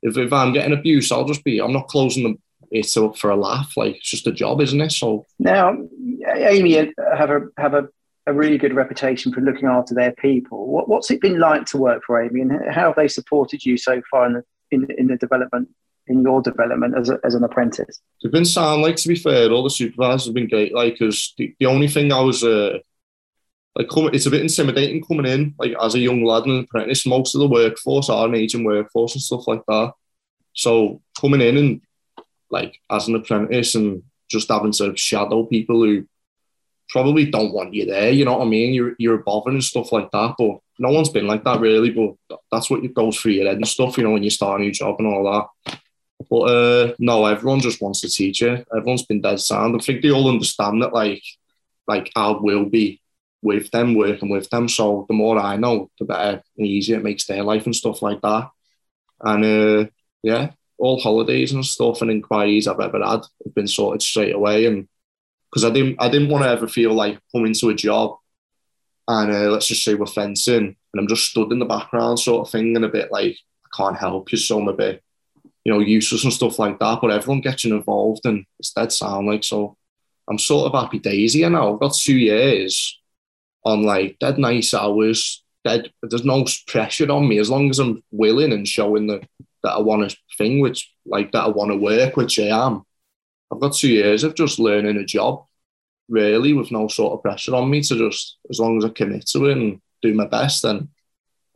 If, 0.03 0.17
if 0.17 0.33
I'm 0.33 0.53
getting 0.53 0.73
abuse, 0.73 1.11
I'll 1.11 1.25
just 1.25 1.45
be. 1.45 1.61
I'm 1.61 1.73
not 1.73 1.89
closing 1.89 2.23
them. 2.23 2.43
It's 2.71 2.97
up 2.97 3.17
for 3.17 3.31
a 3.31 3.37
laugh. 3.37 3.73
Like 3.77 3.97
it's 3.97 4.11
just 4.11 4.27
a 4.27 4.33
job, 4.33 4.61
isn't 4.61 4.81
it? 4.81 4.93
So 4.93 5.27
now, 5.39 5.77
Amey 6.27 6.93
have 7.17 7.31
a 7.31 7.41
have 7.57 7.75
a, 7.75 7.89
a 8.27 8.33
really 8.33 8.59
good 8.59 8.75
reputation 8.75 9.33
for 9.33 9.41
looking 9.41 9.69
after 9.69 9.95
their 9.95 10.13
people. 10.13 10.67
What, 10.67 10.89
what's 10.89 11.11
it 11.11 11.21
been 11.21 11.39
like 11.39 11.65
to 11.67 11.79
work 11.79 12.03
for 12.07 12.23
Amey, 12.23 12.43
and 12.43 12.73
how 12.73 12.89
have 12.89 12.97
they 12.97 13.09
supported 13.09 13.65
you 13.65 13.79
so 13.79 14.03
far 14.11 14.27
in 14.27 14.35
the 14.35 14.45
in, 14.71 14.87
in 14.99 15.07
the 15.07 15.17
development 15.17 15.69
in 16.09 16.23
your 16.23 16.43
development 16.43 16.97
as, 16.97 17.11
a, 17.11 17.19
as 17.25 17.35
an 17.35 17.45
apprentice? 17.45 18.01
They've 18.23 18.33
been 18.33 18.45
sound 18.45 18.83
like 18.83 18.97
to 18.97 19.09
be 19.09 19.17
fair. 19.17 19.51
All 19.51 19.63
the 19.63 19.71
supervisors 19.71 20.27
have 20.27 20.35
been 20.35 20.49
great. 20.49 20.75
Like, 20.75 20.95
because 20.95 21.35
the, 21.39 21.55
the 21.59 21.67
only 21.67 21.89
thing 21.89 22.13
I 22.13 22.21
was 22.21 22.45
uh, 22.45 22.79
like, 23.77 23.89
come, 23.89 24.11
it's 24.13 24.27
a 24.27 24.31
bit 24.31 24.43
intimidating 24.43 25.05
coming 25.05 25.27
in 25.27 25.55
like 25.59 25.75
as 25.81 25.95
a 25.95 26.01
young 26.01 26.25
lad 26.25 26.45
and 26.45 26.53
an 26.53 26.65
apprentice. 26.65 27.07
Most 27.07 27.35
of 27.35 27.41
the 27.41 27.49
workforce 27.49 28.11
are 28.11 28.27
an 28.27 28.35
aging 28.35 28.65
workforce 28.65 29.15
and 29.15 29.23
stuff 29.23 29.47
like 29.47 29.63
that. 29.69 29.93
So 30.55 31.01
coming 31.21 31.41
in 31.41 31.57
and 31.57 31.81
like 32.51 32.81
as 32.91 33.09
an 33.09 33.15
apprentice 33.15 33.75
and 33.75 34.03
just 34.29 34.49
having 34.51 34.73
to 34.73 34.97
shadow 34.97 35.45
people 35.45 35.83
who 35.83 36.07
probably 36.89 37.31
don't 37.31 37.53
want 37.53 37.75
you 37.75 37.87
there. 37.87 38.11
You 38.11 38.25
know 38.25 38.39
what 38.39 38.47
I 38.47 38.51
mean? 38.51 38.75
You're 38.75 38.95
you're 38.99 39.21
above 39.21 39.47
and 39.47 39.63
stuff 39.63 39.93
like 39.93 40.11
that. 40.11 40.35
But 40.39 40.59
no 40.79 40.91
one's 40.91 41.11
been 41.11 41.27
like 41.27 41.45
that 41.45 41.61
really. 41.61 41.91
But 41.91 42.39
that's 42.51 42.71
what 42.71 42.83
goes 42.95 43.17
through 43.17 43.33
your 43.33 43.47
head 43.47 43.57
and 43.57 43.69
stuff. 43.69 43.97
You 43.97 44.05
know 44.05 44.11
when 44.11 44.23
you 44.23 44.31
start 44.31 44.61
a 44.61 44.65
new 44.65 44.73
job 44.73 44.97
and 44.99 45.07
all 45.07 45.25
that. 45.65 45.79
But 46.29 46.41
uh, 46.41 46.95
no, 46.99 47.27
everyone 47.27 47.61
just 47.61 47.81
wants 47.81 48.01
to 48.01 48.11
teach 48.11 48.41
you. 48.41 48.65
Everyone's 48.77 49.07
been 49.07 49.21
dead 49.21 49.41
sound. 49.41 49.77
I 49.77 49.79
think 49.85 50.03
they 50.03 50.11
all 50.11 50.29
understand 50.29 50.83
that, 50.83 50.93
like, 50.93 51.23
like 51.87 52.11
I 52.17 52.31
will 52.31 52.65
be 52.65 53.01
with 53.41 53.71
them, 53.71 53.95
working 53.95 54.29
with 54.29 54.51
them. 54.51 54.69
So 54.69 55.07
the 55.09 55.15
more 55.15 55.39
I 55.39 55.57
know, 55.57 55.91
the 55.99 56.05
better 56.05 56.43
and 56.57 56.67
easier 56.67 56.99
it 56.99 57.05
makes 57.05 57.27
their 57.27 57.45
life 57.45 57.67
and 57.67 57.75
stuff 57.75 58.03
like 58.03 58.21
that. 58.23 58.51
And 59.21 59.45
uh, 59.45 59.91
yeah, 60.23 60.51
all 60.77 61.01
holidays 61.01 61.53
and 61.53 61.65
stuff 61.65 62.03
and 62.03 62.11
inquiries 62.11 62.67
I've 62.67 62.81
ever 62.81 62.99
had 62.99 63.21
have 63.45 63.55
been 63.55 63.69
sorted 63.69 64.03
straight 64.03 64.35
away. 64.35 64.67
And 64.67 64.89
because 65.51 65.65
I 65.65 65.71
didn't, 65.71 65.97
I 66.01 66.09
didn't 66.09 66.31
want 66.31 66.45
to 66.45 66.51
ever 66.51 66.67
feel 66.67 66.93
like 66.93 67.21
coming 67.33 67.55
to 67.55 67.71
a 67.71 67.75
job 67.75 68.17
and 69.09 69.33
uh, 69.33 69.51
let's 69.51 69.67
just 69.67 69.85
say 69.85 69.95
we're 69.95 70.07
fencing 70.07 70.77
and 70.93 71.01
I'm 71.01 71.09
just 71.09 71.25
stood 71.25 71.51
in 71.51 71.59
the 71.59 71.65
background 71.65 72.21
sort 72.21 72.47
of 72.47 72.53
thing 72.53 72.77
and 72.77 72.85
a 72.85 72.89
bit 72.89 73.11
like 73.11 73.37
I 73.65 73.77
can't 73.77 73.97
help 73.97 74.31
you, 74.31 74.39
so 74.39 74.61
I'm 74.61 74.69
a 74.69 74.75
bit 74.75 75.03
you 75.65 75.73
know, 75.73 75.81
useless 75.81 76.25
and 76.25 76.33
stuff 76.33 76.59
like 76.59 76.79
that. 76.79 77.01
But 77.01 77.11
everyone 77.11 77.41
gets 77.41 77.65
involved 77.65 78.23
and 78.25 78.45
it's 78.59 78.73
dead 78.73 78.93
sound 78.93 79.27
like 79.27 79.45
so. 79.45 79.77
I'm 80.29 80.39
sort 80.39 80.67
of 80.73 80.81
happy 80.81 80.99
daisy 80.99 81.41
you 81.41 81.51
know. 81.51 81.75
I've 81.75 81.81
got 81.81 81.95
two 81.95 82.17
years 82.17 82.99
on 83.65 83.83
like 83.83 84.19
dead 84.19 84.39
nice 84.39 84.75
hours. 84.75 85.43
Dead 85.65 85.91
there's 86.03 86.25
no 86.25 86.45
pressure 86.67 87.11
on 87.11 87.29
me 87.29 87.39
as 87.39 87.51
long 87.51 87.71
as 87.71 87.79
I'm 87.79 88.03
willing 88.11 88.53
and 88.53 88.67
showing 88.67 89.07
that 89.09 89.27
that 89.63 89.73
I 89.73 89.81
want 89.81 90.13
a 90.13 90.17
thing, 90.37 90.61
which 90.61 90.93
like 91.05 91.33
that 91.33 91.45
I 91.45 91.49
want 91.49 91.71
to 91.71 91.77
work, 91.77 92.17
which 92.17 92.39
I 92.39 92.67
am. 92.67 92.85
I've 93.53 93.61
got 93.61 93.75
two 93.75 93.89
years 93.89 94.25
of 94.25 94.35
just 94.35 94.59
learning 94.59 94.99
a 94.99 95.05
job, 95.05 95.45
really, 96.09 96.53
with 96.53 96.71
no 96.71 96.89
sort 96.89 97.15
of 97.15 97.23
pressure 97.23 97.55
on 97.55 97.71
me 97.71 97.83
to 97.83 97.97
just 97.97 98.39
as 98.51 98.61
long 98.61 98.79
as 98.79 98.85
I 98.85 98.91
commit 98.91 99.27
to 99.29 99.47
it 99.47 99.57
and 99.57 99.81
do 100.03 100.15
my 100.15 100.27
best, 100.27 100.63
then 100.63 100.89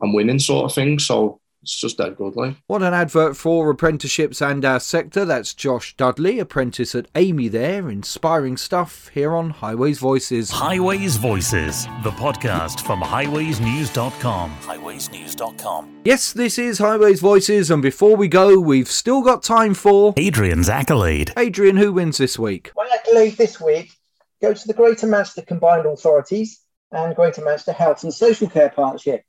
I'm 0.01 0.13
winning 0.13 0.39
sort 0.39 0.65
of 0.65 0.75
thing. 0.75 0.99
So 0.99 1.39
it's 1.63 1.75
just 1.79 1.97
that 1.97 2.17
good, 2.17 2.35
like. 2.35 2.57
What 2.67 2.83
an 2.83 2.93
advert 2.93 3.37
for 3.37 3.69
apprenticeships 3.69 4.41
and 4.41 4.63
our 4.65 4.81
sector. 4.81 5.23
That's 5.23 5.53
Josh 5.53 5.95
Dudley, 5.95 6.37
apprentice 6.39 6.93
at 6.93 7.11
Amey 7.13 7.49
there. 7.49 7.89
Inspiring 7.89 8.57
stuff 8.57 9.07
here 9.13 9.33
on 9.33 9.49
Highways 9.49 9.97
Voices. 9.97 10.51
Highways 10.51 11.15
Voices, 11.15 11.85
the 12.03 12.11
podcast 12.11 12.81
from 12.81 13.01
highwaysnews.com. 13.01 14.51
Highwaysnews.com. 14.57 16.01
Yes, 16.03 16.33
this 16.33 16.59
is 16.59 16.79
Highways 16.79 17.21
Voices, 17.21 17.71
and 17.71 17.81
before 17.81 18.17
we 18.17 18.27
go, 18.27 18.59
we've 18.59 18.91
still 18.91 19.21
got 19.21 19.41
time 19.41 19.73
for 19.73 20.13
Adrian's 20.17 20.67
accolade. 20.67 21.31
Adrian, 21.37 21.77
who 21.77 21.93
wins 21.93 22.17
this 22.17 22.37
week? 22.37 22.71
My 22.75 22.89
accolade 22.93 23.37
this 23.37 23.61
week 23.61 23.93
goes 24.41 24.61
to 24.61 24.67
the 24.67 24.73
Greater 24.73 25.07
Manchester 25.07 25.43
Combined 25.43 25.85
Authorities 25.85 26.59
and 26.91 27.15
Greater 27.15 27.41
Manchester 27.41 27.71
Health 27.71 28.03
and 28.03 28.13
Social 28.13 28.49
Care 28.49 28.69
Partnership 28.69 29.23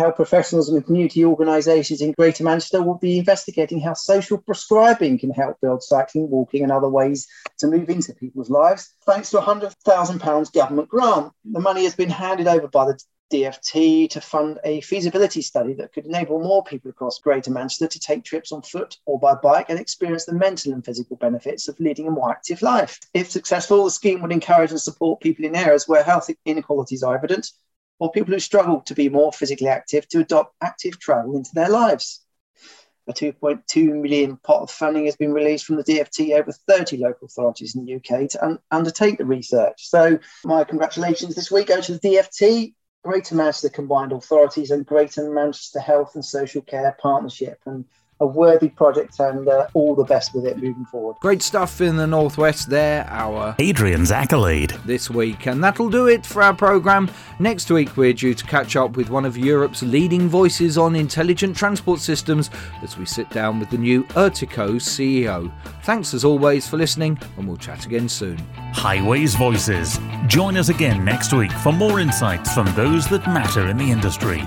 health 0.00 0.16
professionals 0.16 0.70
and 0.70 0.84
community 0.84 1.24
organisations 1.24 2.00
in 2.00 2.12
Greater 2.12 2.42
Manchester 2.42 2.82
will 2.82 2.96
be 2.96 3.18
investigating 3.18 3.80
how 3.80 3.92
social 3.92 4.38
prescribing 4.38 5.18
can 5.18 5.30
help 5.30 5.60
build 5.60 5.82
cycling, 5.82 6.30
walking, 6.30 6.62
and 6.62 6.72
other 6.72 6.88
ways 6.88 7.28
to 7.58 7.66
move 7.66 7.90
into 7.90 8.14
people's 8.14 8.48
lives. 8.48 8.94
Thanks 9.04 9.30
to 9.30 9.38
a 9.38 9.42
£100,000 9.42 10.52
government 10.52 10.88
grant, 10.88 11.32
the 11.44 11.60
money 11.60 11.84
has 11.84 11.94
been 11.94 12.08
handed 12.08 12.48
over 12.48 12.66
by 12.66 12.86
the 12.86 12.98
DFT 13.30 14.08
to 14.10 14.20
fund 14.22 14.58
a 14.64 14.80
feasibility 14.80 15.42
study 15.42 15.74
that 15.74 15.92
could 15.92 16.06
enable 16.06 16.40
more 16.40 16.64
people 16.64 16.90
across 16.90 17.18
Greater 17.18 17.50
Manchester 17.50 17.86
to 17.86 18.00
take 18.00 18.24
trips 18.24 18.52
on 18.52 18.62
foot 18.62 18.96
or 19.04 19.20
by 19.20 19.34
bike 19.34 19.66
and 19.68 19.78
experience 19.78 20.24
the 20.24 20.32
mental 20.32 20.72
and 20.72 20.84
physical 20.84 21.16
benefits 21.16 21.68
of 21.68 21.78
leading 21.78 22.08
a 22.08 22.10
more 22.10 22.30
active 22.30 22.62
life. 22.62 22.98
If 23.12 23.30
successful, 23.30 23.84
the 23.84 23.90
scheme 23.90 24.22
would 24.22 24.32
encourage 24.32 24.70
and 24.70 24.80
support 24.80 25.20
people 25.20 25.44
in 25.44 25.54
areas 25.54 25.86
where 25.86 26.02
health 26.02 26.30
inequalities 26.46 27.02
are 27.02 27.14
evident 27.14 27.52
or 28.00 28.10
people 28.10 28.34
who 28.34 28.40
struggle 28.40 28.80
to 28.80 28.94
be 28.94 29.08
more 29.08 29.32
physically 29.32 29.68
active 29.68 30.08
to 30.08 30.20
adopt 30.20 30.56
active 30.60 30.98
travel 30.98 31.36
into 31.36 31.50
their 31.54 31.68
lives. 31.68 32.24
A 33.06 33.12
2.2 33.12 34.00
million 34.00 34.36
pot 34.38 34.62
of 34.62 34.70
funding 34.70 35.04
has 35.06 35.16
been 35.16 35.32
released 35.32 35.64
from 35.64 35.76
the 35.76 35.84
DFT 35.84 36.38
over 36.38 36.52
30 36.52 36.96
local 36.98 37.26
authorities 37.26 37.74
in 37.74 37.84
the 37.84 37.96
UK 37.96 38.28
to 38.30 38.44
un- 38.44 38.58
undertake 38.70 39.18
the 39.18 39.24
research. 39.24 39.88
So, 39.88 40.18
my 40.44 40.64
congratulations 40.64 41.34
this 41.34 41.50
week 41.50 41.68
go 41.68 41.80
to 41.80 41.92
the 41.92 41.98
DFT, 41.98 42.74
Greater 43.02 43.34
Manchester 43.34 43.68
Combined 43.68 44.12
Authorities, 44.12 44.70
and 44.70 44.86
Greater 44.86 45.30
Manchester 45.30 45.80
Health 45.80 46.14
and 46.14 46.24
Social 46.24 46.62
Care 46.62 46.96
Partnership. 47.00 47.58
And 47.66 47.84
a 48.20 48.26
worthy 48.26 48.68
project 48.68 49.18
and 49.18 49.48
uh, 49.48 49.66
all 49.74 49.94
the 49.94 50.04
best 50.04 50.34
with 50.34 50.46
it 50.46 50.58
moving 50.58 50.84
forward. 50.84 51.16
Great 51.20 51.42
stuff 51.42 51.80
in 51.80 51.96
the 51.96 52.06
Northwest 52.06 52.68
there, 52.68 53.06
our 53.08 53.54
Adrian's 53.58 54.10
accolade 54.10 54.70
this 54.84 55.10
week. 55.10 55.46
And 55.46 55.64
that'll 55.64 55.90
do 55.90 56.06
it 56.06 56.26
for 56.26 56.42
our 56.42 56.54
programme. 56.54 57.10
Next 57.38 57.70
week, 57.70 57.96
we're 57.96 58.12
due 58.12 58.34
to 58.34 58.44
catch 58.44 58.76
up 58.76 58.96
with 58.96 59.10
one 59.10 59.24
of 59.24 59.36
Europe's 59.36 59.82
leading 59.82 60.28
voices 60.28 60.76
on 60.76 60.94
intelligent 60.94 61.56
transport 61.56 62.00
systems 62.00 62.50
as 62.82 62.98
we 62.98 63.06
sit 63.06 63.28
down 63.30 63.58
with 63.58 63.70
the 63.70 63.78
new 63.78 64.04
Ertico 64.04 64.74
CEO. 64.76 65.50
Thanks 65.82 66.12
as 66.14 66.24
always 66.24 66.68
for 66.68 66.76
listening, 66.76 67.18
and 67.36 67.48
we'll 67.48 67.56
chat 67.56 67.86
again 67.86 68.08
soon. 68.08 68.38
Highways 68.72 69.34
Voices. 69.34 69.98
Join 70.26 70.56
us 70.56 70.68
again 70.68 71.04
next 71.04 71.32
week 71.32 71.52
for 71.52 71.72
more 71.72 72.00
insights 72.00 72.52
from 72.52 72.66
those 72.74 73.08
that 73.08 73.26
matter 73.26 73.68
in 73.68 73.76
the 73.76 73.90
industry. 73.90 74.42